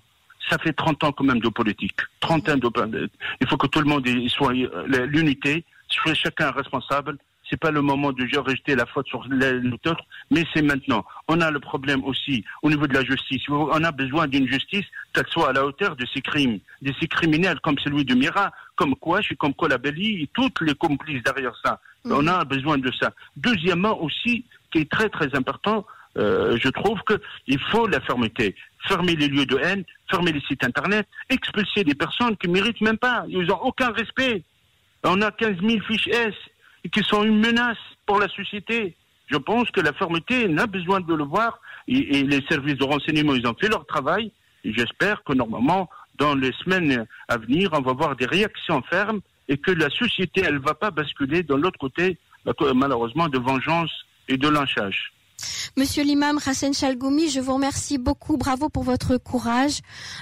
Ça 0.49 0.57
fait 0.57 0.73
30 0.73 1.03
ans 1.05 1.11
quand 1.11 1.23
même 1.23 1.39
de 1.39 1.49
politique. 1.49 1.99
30 2.19 2.49
ans 2.49 2.57
de 2.57 3.09
Il 3.39 3.47
faut 3.47 3.57
que 3.57 3.67
tout 3.67 3.79
le 3.79 3.85
monde 3.85 4.07
soit 4.27 4.53
euh, 4.53 5.05
l'unité, 5.05 5.63
soit 5.87 6.13
chacun 6.13 6.51
responsable. 6.51 7.17
C'est 7.49 7.59
pas 7.59 7.71
le 7.71 7.81
moment 7.81 8.11
de 8.11 8.23
rejeter 8.39 8.75
la 8.75 8.85
faute 8.85 9.07
sur 9.07 9.25
les 9.29 9.61
autres, 9.85 10.03
mais 10.31 10.43
c'est 10.53 10.61
maintenant. 10.61 11.05
On 11.27 11.39
a 11.39 11.51
le 11.51 11.59
problème 11.59 12.03
aussi 12.03 12.43
au 12.61 12.69
niveau 12.69 12.87
de 12.87 12.93
la 12.93 13.03
justice. 13.03 13.43
On 13.49 13.83
a 13.83 13.91
besoin 13.91 14.27
d'une 14.27 14.47
justice 14.47 14.85
qu'elle 15.13 15.27
soit 15.27 15.49
à 15.49 15.53
la 15.53 15.65
hauteur 15.65 15.95
de 15.95 16.05
ces 16.13 16.21
crimes, 16.21 16.59
de 16.81 16.91
ces 16.99 17.07
criminels 17.07 17.59
comme 17.59 17.77
celui 17.79 18.05
de 18.05 18.15
Mira, 18.15 18.51
comme 18.75 18.95
Kouachi, 18.95 19.35
comme 19.37 19.53
Kolabelli, 19.53 20.23
et 20.23 20.29
toutes 20.33 20.61
les 20.61 20.73
complices 20.73 21.21
derrière 21.23 21.53
ça. 21.63 21.79
On 22.05 22.25
a 22.27 22.43
besoin 22.43 22.77
de 22.77 22.91
ça. 22.91 23.11
Deuxièmement 23.37 24.01
aussi, 24.01 24.45
qui 24.73 24.79
est 24.79 24.91
très 24.91 25.07
très 25.07 25.33
important, 25.35 25.85
euh, 26.17 26.57
je 26.61 26.69
trouve 26.69 26.99
qu'il 27.07 27.59
faut 27.71 27.87
la 27.87 28.01
fermeté. 28.01 28.55
Fermer 28.87 29.15
les 29.15 29.27
lieux 29.27 29.45
de 29.45 29.57
haine, 29.57 29.83
fermer 30.09 30.31
les 30.31 30.41
sites 30.41 30.63
internet, 30.63 31.07
expulser 31.29 31.83
des 31.83 31.95
personnes 31.95 32.35
qui 32.37 32.47
ne 32.47 32.53
méritent 32.53 32.81
même 32.81 32.97
pas. 32.97 33.23
Ils 33.29 33.45
n'ont 33.45 33.61
aucun 33.61 33.91
respect. 33.91 34.43
On 35.03 35.21
a 35.21 35.31
15 35.31 35.57
000 35.61 35.81
fiches 35.87 36.07
S 36.07 36.33
qui 36.91 37.01
sont 37.03 37.23
une 37.23 37.39
menace 37.39 37.77
pour 38.05 38.19
la 38.19 38.27
société. 38.27 38.95
Je 39.27 39.37
pense 39.37 39.69
que 39.71 39.79
la 39.79 39.93
fermeté, 39.93 40.47
on 40.49 40.57
a 40.57 40.67
besoin 40.67 40.99
de 40.99 41.13
le 41.13 41.23
voir. 41.23 41.59
Et, 41.87 42.23
les 42.23 42.41
services 42.49 42.77
de 42.77 42.83
renseignement, 42.83 43.35
ils 43.35 43.47
ont 43.47 43.55
fait 43.59 43.69
leur 43.69 43.85
travail. 43.85 44.31
J'espère 44.65 45.23
que 45.23 45.33
normalement, 45.33 45.89
dans 46.17 46.35
les 46.35 46.51
semaines 46.63 47.05
à 47.27 47.37
venir, 47.37 47.69
on 47.73 47.81
va 47.81 47.93
voir 47.93 48.15
des 48.15 48.25
réactions 48.25 48.81
fermes 48.83 49.21
et 49.47 49.57
que 49.57 49.71
la 49.71 49.89
société, 49.89 50.41
elle 50.45 50.55
ne 50.55 50.59
va 50.59 50.73
pas 50.73 50.91
basculer 50.91 51.43
dans 51.43 51.57
l'autre 51.57 51.79
côté, 51.79 52.17
malheureusement, 52.75 53.27
de 53.27 53.39
vengeance 53.39 53.91
et 54.27 54.37
de 54.37 54.47
lynchage. 54.47 55.13
Monsieur 55.77 56.03
l'imam 56.03 56.39
Hassan 56.45 56.73
Chalgoumi, 56.73 57.29
je 57.29 57.39
vous 57.39 57.53
remercie 57.53 57.97
beaucoup. 57.97 58.37
Bravo 58.37 58.69
pour 58.69 58.83
votre 58.83 59.17
courage. 59.17 59.79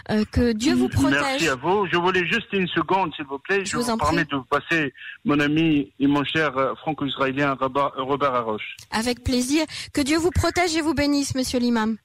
Euh, 0.10 0.24
que 0.32 0.54
Dieu 0.54 0.74
vous 0.74 0.90
protège. 0.90 1.22
Merci 1.22 1.48
à 1.50 1.56
vous. 1.56 1.86
Je 1.92 1.98
voulais 1.98 2.26
juste 2.26 2.48
une 2.54 2.68
seconde, 2.68 3.14
s'il 3.16 3.26
vous 3.26 3.40
plaît. 3.40 3.64
Je, 3.66 3.78
vous, 3.78 3.98
permets 3.98 4.26
de 4.26 4.36
vous 4.36 4.46
passer 4.46 4.94
mon 5.26 5.40
ami 5.40 5.92
et 6.00 6.08
mon 6.08 6.24
cher 6.24 6.58
euh, 6.58 6.74
franco-israélien 6.76 7.56
Robert 7.60 8.34
Arroche. 8.34 8.76
Avec 8.92 9.24
plaisir. 9.24 9.66
Que 9.94 10.02
Dieu 10.02 10.18
vous 10.18 10.32
protège 10.32 10.76
et 10.76 10.82
vous 10.82 10.94
bénisse, 10.94 11.36
monsieur 11.36 11.60
l'imam. 11.60 11.98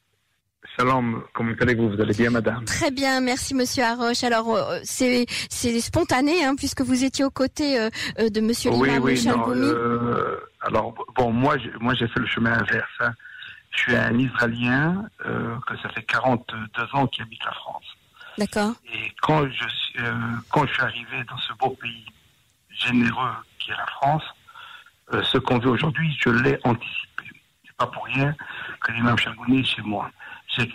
Salam, 0.76 1.22
comment 1.32 1.52
allez-vous? 1.60 1.90
Vous 1.90 2.00
allez 2.00 2.14
bien, 2.14 2.30
madame? 2.30 2.64
Très 2.64 2.90
bien, 2.90 3.20
merci, 3.20 3.54
monsieur 3.54 3.84
Haroche. 3.84 4.24
Alors, 4.24 4.54
euh, 4.54 4.78
c'est 4.82 5.26
spontané, 5.80 6.44
hein, 6.44 6.54
puisque 6.56 6.80
vous 6.82 7.04
étiez 7.04 7.24
aux 7.24 7.30
côtés 7.30 7.78
euh, 7.78 7.88
euh, 8.18 8.28
de 8.28 8.40
monsieur 8.40 8.70
oui, 8.72 8.90
l'imam 8.90 9.02
oui, 9.02 9.28
alors, 10.62 10.94
bon, 11.14 11.30
moi, 11.32 11.56
moi, 11.80 11.94
j'ai 11.94 12.08
fait 12.08 12.20
le 12.20 12.26
chemin 12.26 12.52
inverse. 12.52 12.90
Hein. 13.00 13.12
Je 13.70 13.82
suis 13.82 13.96
un 13.96 14.18
Israélien 14.18 15.04
que 15.22 15.76
ça 15.82 15.90
fait 15.90 16.02
42 16.02 16.82
ans 16.94 17.06
qui 17.06 17.20
habite 17.20 17.44
la 17.44 17.52
France. 17.52 17.84
D'accord. 18.38 18.72
Et 18.92 19.12
quand 19.20 19.46
je, 19.48 20.02
quand 20.50 20.66
je 20.66 20.72
suis 20.72 20.82
arrivé 20.82 21.24
dans 21.28 21.36
ce 21.38 21.52
beau 21.54 21.70
pays 21.70 22.06
généreux 22.70 23.34
qui 23.58 23.70
est 23.70 23.76
la 23.76 23.86
France, 23.86 24.22
ce 25.12 25.38
qu'on 25.38 25.58
vit 25.58 25.68
aujourd'hui, 25.68 26.16
je 26.24 26.30
l'ai 26.30 26.58
anticipé. 26.64 27.05
C'est 27.78 27.84
pas 27.84 27.92
pour 27.92 28.06
rien 28.06 28.34
que 28.80 28.92
l'imam 28.92 29.18
Chagouni 29.18 29.60
est 29.60 29.64
chez 29.64 29.82
moi 29.82 30.10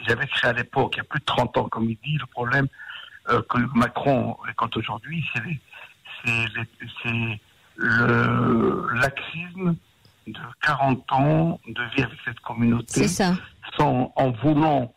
j'avais 0.07 0.27
créé 0.27 0.49
à 0.51 0.53
l'époque, 0.53 0.93
il 0.93 0.97
y 0.97 1.01
a 1.01 1.03
plus 1.05 1.19
de 1.19 1.25
30 1.25 1.57
ans, 1.57 1.67
comme 1.69 1.85
il 1.89 1.97
dit, 2.03 2.17
le 2.19 2.25
problème 2.27 2.67
euh, 3.29 3.41
que 3.49 3.57
Macron 3.75 4.37
quand 4.55 4.77
aujourd'hui, 4.77 5.25
c'est 5.33 5.41
le 7.77 8.93
laxisme 8.93 9.75
de 10.27 10.39
40 10.61 11.11
ans 11.13 11.59
de 11.67 11.81
vie 11.95 12.03
avec 12.03 12.19
cette 12.25 12.39
communauté, 12.41 13.07
ça. 13.07 13.33
Sans, 13.75 14.13
en 14.15 14.29
voulant 14.29 14.93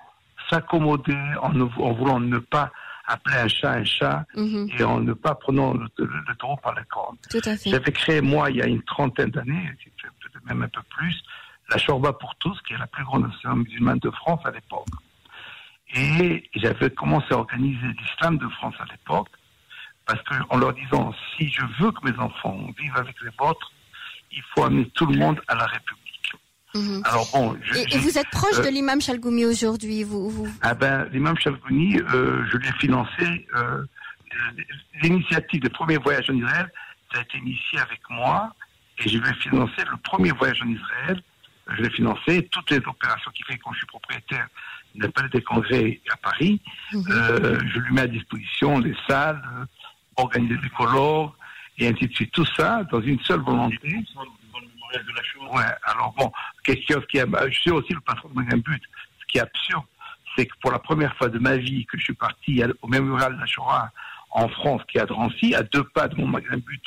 s'accommoder, 0.51 1.17
en, 1.41 1.59
en, 1.59 1.93
voulant 1.95 2.21
ne 2.21 2.39
pas 2.39 2.71
appeler 3.07 3.37
un 3.37 3.49
chat 3.49 3.71
un 3.73 3.85
chat 3.85 4.27
Mhm. 4.35 4.69
et 4.79 4.85
en 4.85 5.01
ne 5.01 5.15
pas 5.15 5.35
prenant 5.35 5.73
le, 5.73 5.87
le, 5.97 6.07
le 6.29 6.35
taureau 6.37 6.57
par 6.59 6.75
la 6.75 6.85
corne. 6.85 7.17
J'avais 7.71 7.93
créé, 7.93 8.21
moi, 8.21 8.51
il 8.51 8.57
y 8.57 8.63
a 8.63 8.67
une 8.67 8.83
trentaine 8.83 9.31
d'années, 9.31 9.71
même 10.45 10.63
un 10.63 10.69
peu 10.69 10.83
plus, 10.91 11.23
la 11.71 11.79
Shorba 11.79 12.13
pour 12.13 12.35
tous, 12.37 12.61
qui 12.63 12.75
est 12.75 12.79
la 12.79 12.87
plus 12.87 13.05
grande 13.05 13.25
association 13.25 13.57
musulmane 13.57 13.99
de 13.99 14.11
France 14.11 14.41
à 14.45 14.51
l'époque. 14.51 14.87
Et 15.97 16.49
j'avais 16.55 16.91
commencé 16.91 17.27
à 17.31 17.39
organiser 17.39 17.87
l'islam 18.01 18.39
de 18.39 18.49
France 18.49 18.75
à 18.81 18.85
l'époque, 18.91 19.29
parce 20.07 20.21
qu'en 20.25 20.57
leur 20.57 20.75
disant, 20.75 21.15
si 21.37 21.49
je 21.49 21.63
veux 21.81 21.93
que 21.93 22.11
mes 22.11 22.19
enfants 22.19 22.59
vivent 22.79 22.97
avec 22.97 23.15
les 23.23 23.31
vôtres, 23.39 23.73
il 24.33 24.43
faut 24.55 24.65
amener 24.65 24.87
tout 24.95 25.07
le 25.07 25.17
monde 25.17 25.41
à 25.49 25.55
la 25.55 25.67
République. 25.67 26.05
Mhm. 26.75 27.03
Alors 27.05 27.27
bon, 27.33 27.57
je, 27.63 27.79
Et, 27.95 27.99
vous 27.99 28.19
êtes 28.19 28.29
proche 28.31 28.59
euh, 28.59 28.65
de 28.65 28.69
l'imam 28.69 29.01
Chalgoumi 29.01 29.45
aujourd'hui, 29.45 30.03
vous, 30.03 30.29
vous... 30.29 30.49
ah 30.61 30.75
ben, 30.75 31.05
l'imam 31.13 31.39
Chalgouni, 31.39 32.01
euh, 32.01 32.45
je 32.51 32.57
l'ai 32.59 32.73
financé. 32.73 33.47
Euh, 33.57 33.85
L'initiative 35.01 35.63
des 35.63 35.69
premiers 35.69 35.97
voyages 35.97 36.29
en 36.29 36.35
Israël, 36.35 36.71
ça 37.13 37.19
a 37.19 37.23
été 37.23 37.39
initié 37.39 37.79
avec 37.79 38.01
moi 38.11 38.53
et 38.99 39.09
je 39.09 39.19
lui 39.19 39.29
ai 39.29 39.35
financé 39.35 39.83
le 39.89 39.97
premier 39.99 40.33
voyage 40.33 40.61
en 40.63 40.69
Israël. 40.69 41.23
Je 41.69 41.83
l'ai 41.83 41.91
financé, 41.91 42.47
toutes 42.51 42.71
les 42.71 42.79
opérations 42.79 43.31
qu'il 43.33 43.45
fait 43.47 43.59
quand 43.59 43.73
je 43.73 43.79
suis 43.79 43.87
propriétaire 43.87 44.47
d'un 44.95 45.11
palais 45.11 45.29
des 45.31 45.43
congrès 45.43 46.01
à 46.13 46.17
Paris. 46.17 46.61
Mhm. 46.93 47.05
Euh, 47.11 47.61
je 47.73 47.79
lui 47.81 47.95
mets 47.95 48.03
à 48.03 48.07
disposition 48.07 48.79
les 48.79 48.95
salles, 49.09 49.43
euh, 49.57 49.65
organiser 50.17 50.57
des 50.59 50.69
colloques 50.71 51.35
et 51.79 51.89
ainsi 51.89 52.07
de 52.07 52.15
suite. 52.15 52.33
Tout 52.33 52.47
ça 52.57 52.85
dans 52.85 53.01
une 53.01 53.21
seule 53.21 53.41
volonté. 53.41 54.05
Ouais, 55.53 55.65
alors 55.85 56.15
bon, 56.17 56.31
quelque 56.63 56.93
chose 56.93 57.05
qui 57.11 57.19
a, 57.19 57.27
bah, 57.27 57.49
je 57.51 57.59
suis 57.59 57.71
aussi 57.71 57.93
le 57.93 58.01
patron 58.01 58.29
de 58.29 58.35
Magan 58.35 58.59
But. 58.59 58.83
Ce 59.21 59.27
qui 59.27 59.39
est 59.39 59.41
absurde, 59.41 59.85
c'est 60.37 60.47
que 60.47 60.55
pour 60.61 60.71
la 60.71 60.79
première 60.79 61.17
fois 61.17 61.29
de 61.29 61.39
ma 61.39 61.57
vie 61.57 61.85
que 61.87 61.99
je 61.99 62.05
suis 62.05 62.15
parti 62.15 62.63
au 62.83 62.89
mémorial 62.89 63.35
de 63.35 63.41
la 63.41 63.47
Shoah 63.47 63.91
en 64.31 64.49
France, 64.49 64.83
qui 64.89 64.99
est 64.99 65.01
à 65.01 65.07
Drancy, 65.07 65.55
à 65.55 65.63
deux 65.63 65.85
pas 65.85 66.09
de 66.09 66.17
mon 66.17 66.27
magasin 66.27 66.59
But 66.59 66.83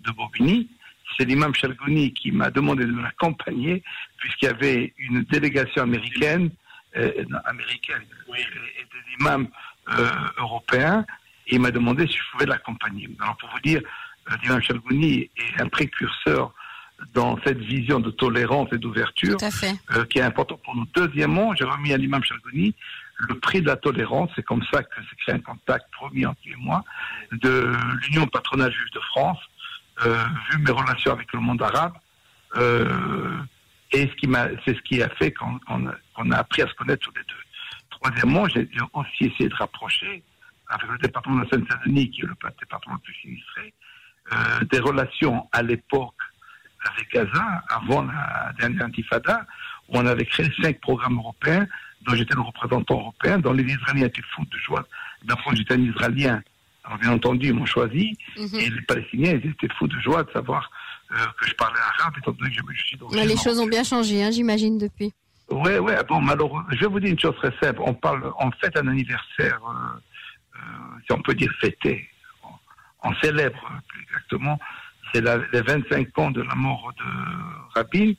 de 0.00 0.10
Bobigny, 0.12 0.68
c'est 1.16 1.24
l'imam 1.24 1.54
Chalgouni 1.54 2.12
qui 2.12 2.32
m'a 2.32 2.50
demandé 2.50 2.84
de 2.84 3.00
l'accompagner, 3.00 3.82
puisqu'il 4.18 4.46
y 4.46 4.48
avait 4.48 4.94
une 4.98 5.22
délégation 5.22 5.82
américaine, 5.82 6.50
euh, 6.96 7.24
non, 7.28 7.38
américaine, 7.44 8.02
et, 8.36 8.40
et 8.40 8.44
des 8.44 9.20
imams 9.20 9.48
euh, 9.98 10.10
européens, 10.38 11.04
et 11.46 11.56
il 11.56 11.60
m'a 11.60 11.70
demandé 11.70 12.06
si 12.06 12.14
je 12.14 12.30
pouvais 12.32 12.46
l'accompagner. 12.46 13.08
Alors 13.20 13.36
pour 13.36 13.50
vous 13.50 13.60
dire, 13.60 13.82
euh, 14.30 14.34
l'imam 14.42 14.62
Chalgouni 14.62 15.30
est 15.36 15.60
un 15.60 15.68
précurseur 15.68 16.54
dans 17.14 17.36
cette 17.44 17.58
vision 17.58 18.00
de 18.00 18.10
tolérance 18.10 18.68
et 18.72 18.78
d'ouverture 18.78 19.36
euh, 19.42 20.04
qui 20.06 20.18
est 20.18 20.22
important 20.22 20.58
pour 20.64 20.76
nous. 20.76 20.86
Deuxièmement, 20.94 21.54
j'ai 21.54 21.64
remis 21.64 21.92
à 21.92 21.96
l'imam 21.96 22.22
Chalgouni 22.22 22.74
le 23.28 23.34
prix 23.38 23.60
de 23.60 23.66
la 23.66 23.76
tolérance. 23.76 24.30
C'est 24.36 24.44
comme 24.44 24.64
ça 24.72 24.82
que 24.82 25.00
s'est 25.02 25.16
créé 25.18 25.34
un 25.34 25.40
contact 25.40 25.86
promis 25.92 26.24
entre 26.26 26.40
lui 26.44 26.52
et 26.52 26.56
moi 26.56 26.84
de 27.32 27.72
l'Union 28.02 28.26
patronale 28.26 28.72
juive 28.72 28.92
de 28.92 29.00
France, 29.00 29.38
vu 30.00 30.58
mes 30.58 30.70
relations 30.70 31.12
avec 31.12 31.32
le 31.32 31.40
monde 31.40 31.62
arabe. 31.62 31.94
Euh, 32.56 33.38
et 33.92 34.08
ce 34.08 34.14
qui 34.16 34.26
m'a, 34.26 34.48
c'est 34.64 34.74
ce 34.74 34.82
qui 34.82 35.02
a 35.02 35.08
fait 35.10 35.32
qu'on, 35.32 35.58
a, 35.86 36.36
appris 36.36 36.62
à 36.62 36.66
se 36.66 36.74
connaître 36.74 37.06
tous 37.08 37.14
les 37.16 37.24
deux. 37.24 37.34
Troisièmement, 37.90 38.48
j'ai 38.48 38.68
aussi 38.94 39.24
essayé 39.24 39.48
de 39.48 39.54
rapprocher 39.54 40.22
avec 40.68 40.90
le 40.90 40.98
département 40.98 41.36
de 41.36 41.44
la 41.44 41.50
Seine-Saint-Denis, 41.50 42.10
qui 42.10 42.22
est 42.22 42.26
le 42.26 42.36
département 42.58 42.94
le 42.94 43.00
plus 43.00 43.14
sinistré, 43.14 43.74
euh, 44.32 44.64
des 44.70 44.80
relations 44.80 45.48
à 45.52 45.62
l'époque 45.62 46.14
avec 46.84 47.12
Gaza, 47.12 47.62
avant 47.68 48.02
la 48.02 48.52
dernière 48.58 48.86
intifada, 48.86 49.46
où 49.88 49.98
on 49.98 50.06
avait 50.06 50.24
créé 50.24 50.50
cinq 50.60 50.80
programmes 50.80 51.18
européens, 51.18 51.66
dont 52.02 52.14
j'étais 52.14 52.34
le 52.34 52.40
représentant 52.40 52.98
européen, 52.98 53.38
dont 53.38 53.52
les 53.52 53.64
Israéliens 53.64 54.06
étaient 54.06 54.22
fous 54.34 54.44
de 54.50 54.58
joie 54.58 54.84
que 55.26 55.56
j'étais 55.56 55.74
un 55.74 55.82
Israélien. 55.82 56.42
Alors 56.84 56.98
bien 56.98 57.12
entendu, 57.12 57.46
ils 57.48 57.54
m'ont 57.54 57.66
choisi, 57.66 58.16
Mhm. 58.36 58.58
et 58.60 58.70
les 58.70 58.82
Palestiniens, 58.82 59.32
ils 59.42 59.50
étaient 59.50 59.72
fous 59.78 59.86
de 59.88 59.98
joie 60.00 60.24
de 60.24 60.30
savoir 60.32 60.70
euh, 61.12 61.16
que 61.38 61.46
je 61.48 61.54
parlais 61.54 61.78
arabe, 61.98 62.14
étant 62.18 62.32
donné 62.32 62.50
que 62.50 62.56
je, 62.56 62.62
je 62.80 62.86
suis 62.86 62.96
d'origine 62.96 63.20
Mais 63.20 63.26
les 63.26 63.36
choses 63.36 63.60
ont 63.60 63.66
bien 63.66 63.84
changé, 63.84 64.24
hein, 64.24 64.30
j'imagine, 64.30 64.78
depuis. 64.78 65.12
Ouais, 65.50 65.78
ouais, 65.78 65.96
bon, 66.08 66.20
malheureusement, 66.22 66.64
je 66.70 66.78
vais 66.80 66.86
vous 66.86 67.00
dire 67.00 67.10
une 67.10 67.18
chose 67.18 67.36
très 67.36 67.52
simple. 67.62 67.80
On 67.84 67.92
parle, 67.92 68.32
on 68.40 68.50
fête 68.52 68.76
un 68.78 68.88
anniversaire, 68.88 69.60
euh, 69.68 69.98
euh, 70.56 70.60
si 71.04 71.12
on 71.12 71.20
peut 71.20 71.34
dire 71.34 71.52
fêté. 71.60 72.08
On, 72.42 73.10
on 73.10 73.14
célèbre, 73.16 73.60
plus 73.88 74.02
exactement, 74.04 74.58
c'est 75.12 75.20
les 75.20 75.60
25 75.60 76.18
ans 76.18 76.30
de 76.30 76.40
la 76.40 76.54
mort 76.54 76.90
de 76.98 77.04
Rabin. 77.74 78.12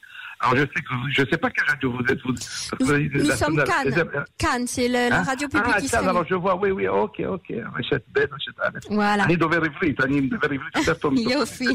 Alors 0.44 0.58
je 0.58 0.62
sais 0.62 0.82
que 0.84 0.94
vous, 0.94 1.10
je 1.10 1.24
sais 1.30 1.38
pas 1.38 1.50
quelle 1.50 1.66
radio 1.66 1.92
vous 1.92 2.06
êtes. 2.12 2.22
Vous, 2.22 2.34
nous, 2.34 3.32
sommes 3.32 3.58
la, 3.58 3.64
Cannes. 3.64 3.90
La, 3.90 4.20
hein. 4.20 4.26
Cannes, 4.38 4.68
c'est 4.68 4.88
hein? 4.88 5.10
la 5.10 5.24
radio 5.24 5.48
publique 5.48 5.74
ah, 5.74 5.82
Cannes, 5.90 6.10
alors 6.10 6.26
je 6.28 6.36
vois, 6.36 6.56
oui, 6.58 6.72
oui, 6.72 6.88
ok, 6.88 7.22
ok. 7.26 7.54
Richette 7.76 8.06
Ben, 8.10 8.28
Richette 8.30 8.88
Voilà. 8.90 9.24
Annie 9.24 9.38
dover 9.38 9.66
ifrit, 9.66 9.96
Annie 10.04 10.28
dover 10.28 10.56
ifrit, 10.56 10.84
certo. 10.84 11.14
Io 11.14 11.46
sì. 11.46 11.68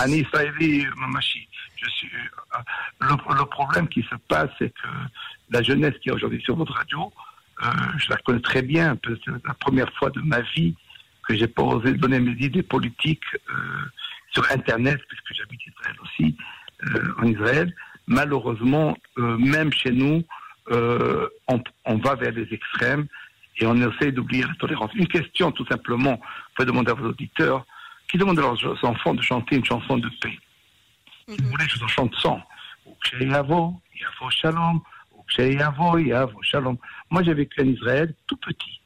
Annie 0.00 0.26
Saeli, 0.32 0.86
Mamachi. 0.96 1.46
Je 1.76 1.90
suis, 1.90 2.08
euh, 2.08 2.58
le, 3.00 3.38
le 3.38 3.44
problème 3.44 3.88
qui 3.88 4.02
se 4.02 4.16
passe, 4.26 4.48
c'est 4.58 4.70
que 4.70 4.88
la 5.50 5.62
jeunesse 5.62 5.94
qui 6.02 6.08
est 6.08 6.12
aujourd'hui 6.12 6.40
sur 6.40 6.56
votre 6.56 6.72
radio, 6.72 7.12
euh, 7.62 7.68
je 7.98 8.08
la 8.08 8.16
connais 8.16 8.40
très 8.40 8.62
bien. 8.62 8.96
C'est 9.04 9.46
la 9.46 9.54
première 9.54 9.92
fois 9.92 10.08
de 10.08 10.20
ma 10.20 10.40
vie 10.40 10.74
que 11.28 11.34
j'ai 11.34 11.46
pas 11.46 11.62
osé 11.62 11.92
donner 11.92 12.20
mes 12.20 12.32
idées 12.42 12.62
politiques 12.62 13.24
euh, 13.34 13.54
sur 14.32 14.50
Internet, 14.50 15.00
puisque 15.08 15.34
j'habite 15.34 15.60
Israël 15.66 15.96
aussi 16.02 16.36
en 17.18 17.26
Israël. 17.26 17.74
Malheureusement, 18.06 18.96
euh, 19.18 19.36
même 19.38 19.72
chez 19.72 19.90
nous, 19.90 20.22
euh, 20.70 21.28
on, 21.48 21.62
on 21.84 21.96
va 21.98 22.14
vers 22.14 22.32
les 22.32 22.46
extrêmes 22.52 23.06
et 23.58 23.66
on 23.66 23.74
essaie 23.76 24.12
d'oublier 24.12 24.42
la 24.44 24.54
tolérance. 24.54 24.90
Une 24.94 25.08
question, 25.08 25.50
tout 25.52 25.66
simplement, 25.66 26.12
vous 26.14 26.54
pouvez 26.56 26.66
demander 26.66 26.90
à 26.90 26.94
vos 26.94 27.08
auditeurs, 27.08 27.64
qui 28.08 28.18
demandent 28.18 28.38
à 28.38 28.42
leurs 28.42 28.84
enfants 28.84 29.14
de 29.14 29.22
chanter 29.22 29.56
une 29.56 29.64
chanson 29.64 29.98
de 29.98 30.08
paix. 30.20 30.38
Si 31.28 31.36
vous 31.42 31.48
voulez, 31.50 31.64
je 31.68 31.78
vous 31.78 31.84
en 31.84 31.88
chante 31.88 32.14
100. 32.16 32.40
Uksheyavo, 32.88 33.80
Yavo 34.00 34.30
Shalom, 34.30 34.80
Yavo 35.38 36.42
Shalom. 36.42 36.76
Moi, 37.10 37.22
j'ai 37.24 37.34
vécu 37.34 37.60
en 37.62 37.66
Israël 37.66 38.14
tout 38.26 38.36
petit. 38.36 38.80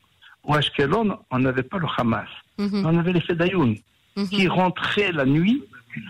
Au 0.44 0.54
Ashkelon, 0.54 1.18
on 1.30 1.38
n'avait 1.38 1.62
pas 1.62 1.78
le 1.78 1.86
Hamas. 1.98 2.28
Mhm. 2.58 2.86
On 2.86 2.98
avait 2.98 3.12
les 3.12 3.20
Fedayoun 3.20 3.76
Mhm. 4.16 4.28
qui 4.28 4.48
rentraient 4.48 5.12
la 5.12 5.24
nuit 5.26 5.62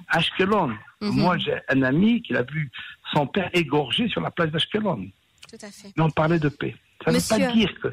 Ashkelon. 0.09 0.75
Mhm. 1.01 1.21
Moi, 1.21 1.38
j'ai 1.38 1.59
un 1.69 1.83
ami 1.83 2.23
qui 2.23 2.35
a 2.37 2.43
vu 2.43 2.71
son 3.12 3.27
père 3.27 3.51
égorgé 3.53 4.09
sur 4.09 4.21
la 4.21 4.31
place 4.31 4.51
d'Ashkelon. 4.51 5.09
Tout 5.49 5.57
à 5.62 5.71
fait. 5.71 5.93
Mais 5.97 6.03
on 6.03 6.11
parlait 6.11 6.38
de 6.38 6.49
paix. 6.49 6.77
Ça 7.05 7.11
ne 7.12 7.19
veut 7.19 7.25
pas 7.29 7.53
dire 7.53 7.71
que. 7.81 7.88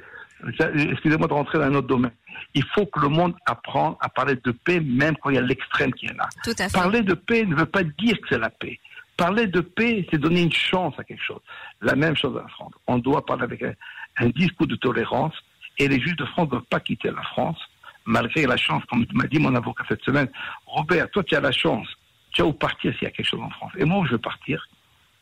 Excusez-moi 0.91 1.27
de 1.27 1.33
rentrer 1.33 1.57
dans 1.57 1.65
un 1.65 1.73
autre 1.75 1.87
domaine. 1.87 2.11
Il 2.53 2.63
faut 2.75 2.85
que 2.85 2.99
le 2.99 3.07
monde 3.07 3.33
apprenne 3.45 3.95
à 3.99 4.09
parler 4.09 4.35
de 4.35 4.51
paix, 4.51 4.79
même 4.79 5.15
quand 5.17 5.31
il 5.31 5.35
y 5.35 5.39
a 5.39 5.41
l'extrême 5.41 5.91
qui 5.93 6.05
est 6.05 6.13
là. 6.13 6.29
Tout 6.43 6.51
à 6.59 6.69
fait. 6.69 6.73
Parler 6.77 7.01
de 7.01 7.15
paix 7.15 7.45
ne 7.45 7.55
veut 7.55 7.65
pas 7.65 7.83
dire 7.83 8.19
que 8.21 8.27
c'est 8.29 8.37
la 8.37 8.51
paix. 8.51 8.79
Parler 9.15 9.47
de 9.47 9.61
paix, 9.61 10.05
c'est 10.11 10.19
donner 10.19 10.43
une 10.43 10.53
chance 10.53 10.93
à 10.99 11.03
quelque 11.03 11.23
chose. 11.23 11.41
La 11.81 11.95
même 11.95 12.15
chose 12.15 12.37
en 12.37 12.47
France. 12.49 12.73
On 12.85 12.99
doit 12.99 13.25
parler 13.25 13.43
avec 13.43 13.63
un, 13.63 13.73
un 14.17 14.29
discours 14.29 14.67
de 14.67 14.75
tolérance 14.75 15.33
et 15.79 15.87
les 15.87 15.99
juifs 15.99 16.15
de 16.17 16.25
France 16.25 16.45
ne 16.45 16.51
doivent 16.51 16.69
pas 16.69 16.79
quitter 16.79 17.09
la 17.09 17.23
France, 17.23 17.59
malgré 18.07 18.45
la 18.47 18.57
chance, 18.57 18.83
comme 18.89 19.05
m'a 19.13 19.27
dit 19.27 19.37
mon 19.37 19.53
avocat 19.53 19.83
cette 19.87 20.03
semaine. 20.03 20.29
Robert, 20.65 21.09
toi, 21.11 21.23
tu 21.23 21.35
as 21.35 21.41
la 21.41 21.51
chance. 21.51 21.87
Tu 22.31 22.41
as 22.41 22.45
où 22.45 22.53
partir 22.53 22.91
s'il 22.93 23.03
y 23.03 23.07
a 23.07 23.11
quelque 23.11 23.27
chose 23.27 23.41
en 23.41 23.49
France. 23.51 23.73
Et 23.77 23.85
moi, 23.85 24.03
je 24.07 24.13
veux 24.13 24.17
partir 24.17 24.65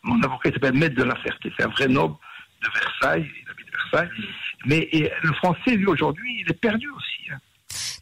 Mon 0.04 0.22
avocat 0.22 0.52
s'appelle 0.52 0.76
Maître 0.76 0.96
de 0.96 1.04
la 1.04 1.16
Ferté. 1.18 1.52
C'est 1.58 1.66
un 1.66 1.70
vrai 1.70 1.88
noble 1.88 2.16
de 2.62 2.68
Versailles. 2.80 3.30
Il 3.42 3.52
habite 3.52 3.68
Versailles. 3.72 4.10
Mais 4.66 4.90
le 5.22 5.34
français, 5.34 5.72
lui, 5.72 5.88
aujourd'hui, 5.88 6.42
il 6.42 6.52
est 6.52 6.60
perdu 6.60 6.90
aussi. 6.90 7.32
Hein. 7.32 7.38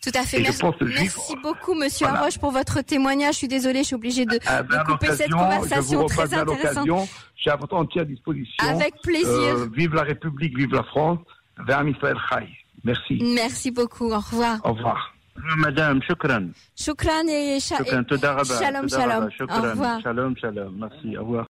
Tout 0.04 0.12
à 0.14 0.24
fait. 0.24 0.42
Merci, 0.42 1.36
beaucoup, 1.42 1.74
Monsieur 1.76 2.08
voilà. 2.08 2.28
pour 2.40 2.52
votre 2.52 2.82
témoignage. 2.82 3.36
Je 3.36 3.38
suis 3.40 3.48
désolée, 3.48 3.80
je 3.80 3.88
suis 3.88 3.96
obligée 3.96 4.26
de, 4.26 4.38
ah, 4.46 4.62
ben, 4.64 4.84
couper 4.84 5.14
cette 5.14 5.32
conversation 5.32 6.06
très 6.08 6.34
intéressante. 6.34 6.88
Je 7.36 7.42
suis 7.42 7.50
à 7.50 7.56
votre 7.56 7.76
entière 7.76 8.06
disposition. 8.06 8.68
Avec 8.68 8.96
plaisir. 9.02 9.30
Euh, 9.30 9.68
vive 9.74 9.96
la 9.96 10.04
République, 10.04 10.58
vive 10.58 10.74
la 10.74 10.84
France. 10.84 11.20
Vers 11.66 11.84
Merci. 12.84 13.22
Merci 13.22 13.72
beaucoup. 13.72 14.12
Au 14.12 14.20
revoir. 14.20 14.60
Au 14.64 14.74
revoir. 14.74 15.14
Madame, 15.58 16.02
shukran. 16.04 16.50
Shukran 16.76 17.28
et, 17.28 17.60
shalom, 17.60 18.06
shalom. 18.88 19.30
Au 19.50 19.62
revoir. 19.62 20.02
Shalom, 20.02 20.36
shalom. 20.38 20.76
Merci. 20.78 21.18
Au 21.18 21.22
revoir. 21.22 21.42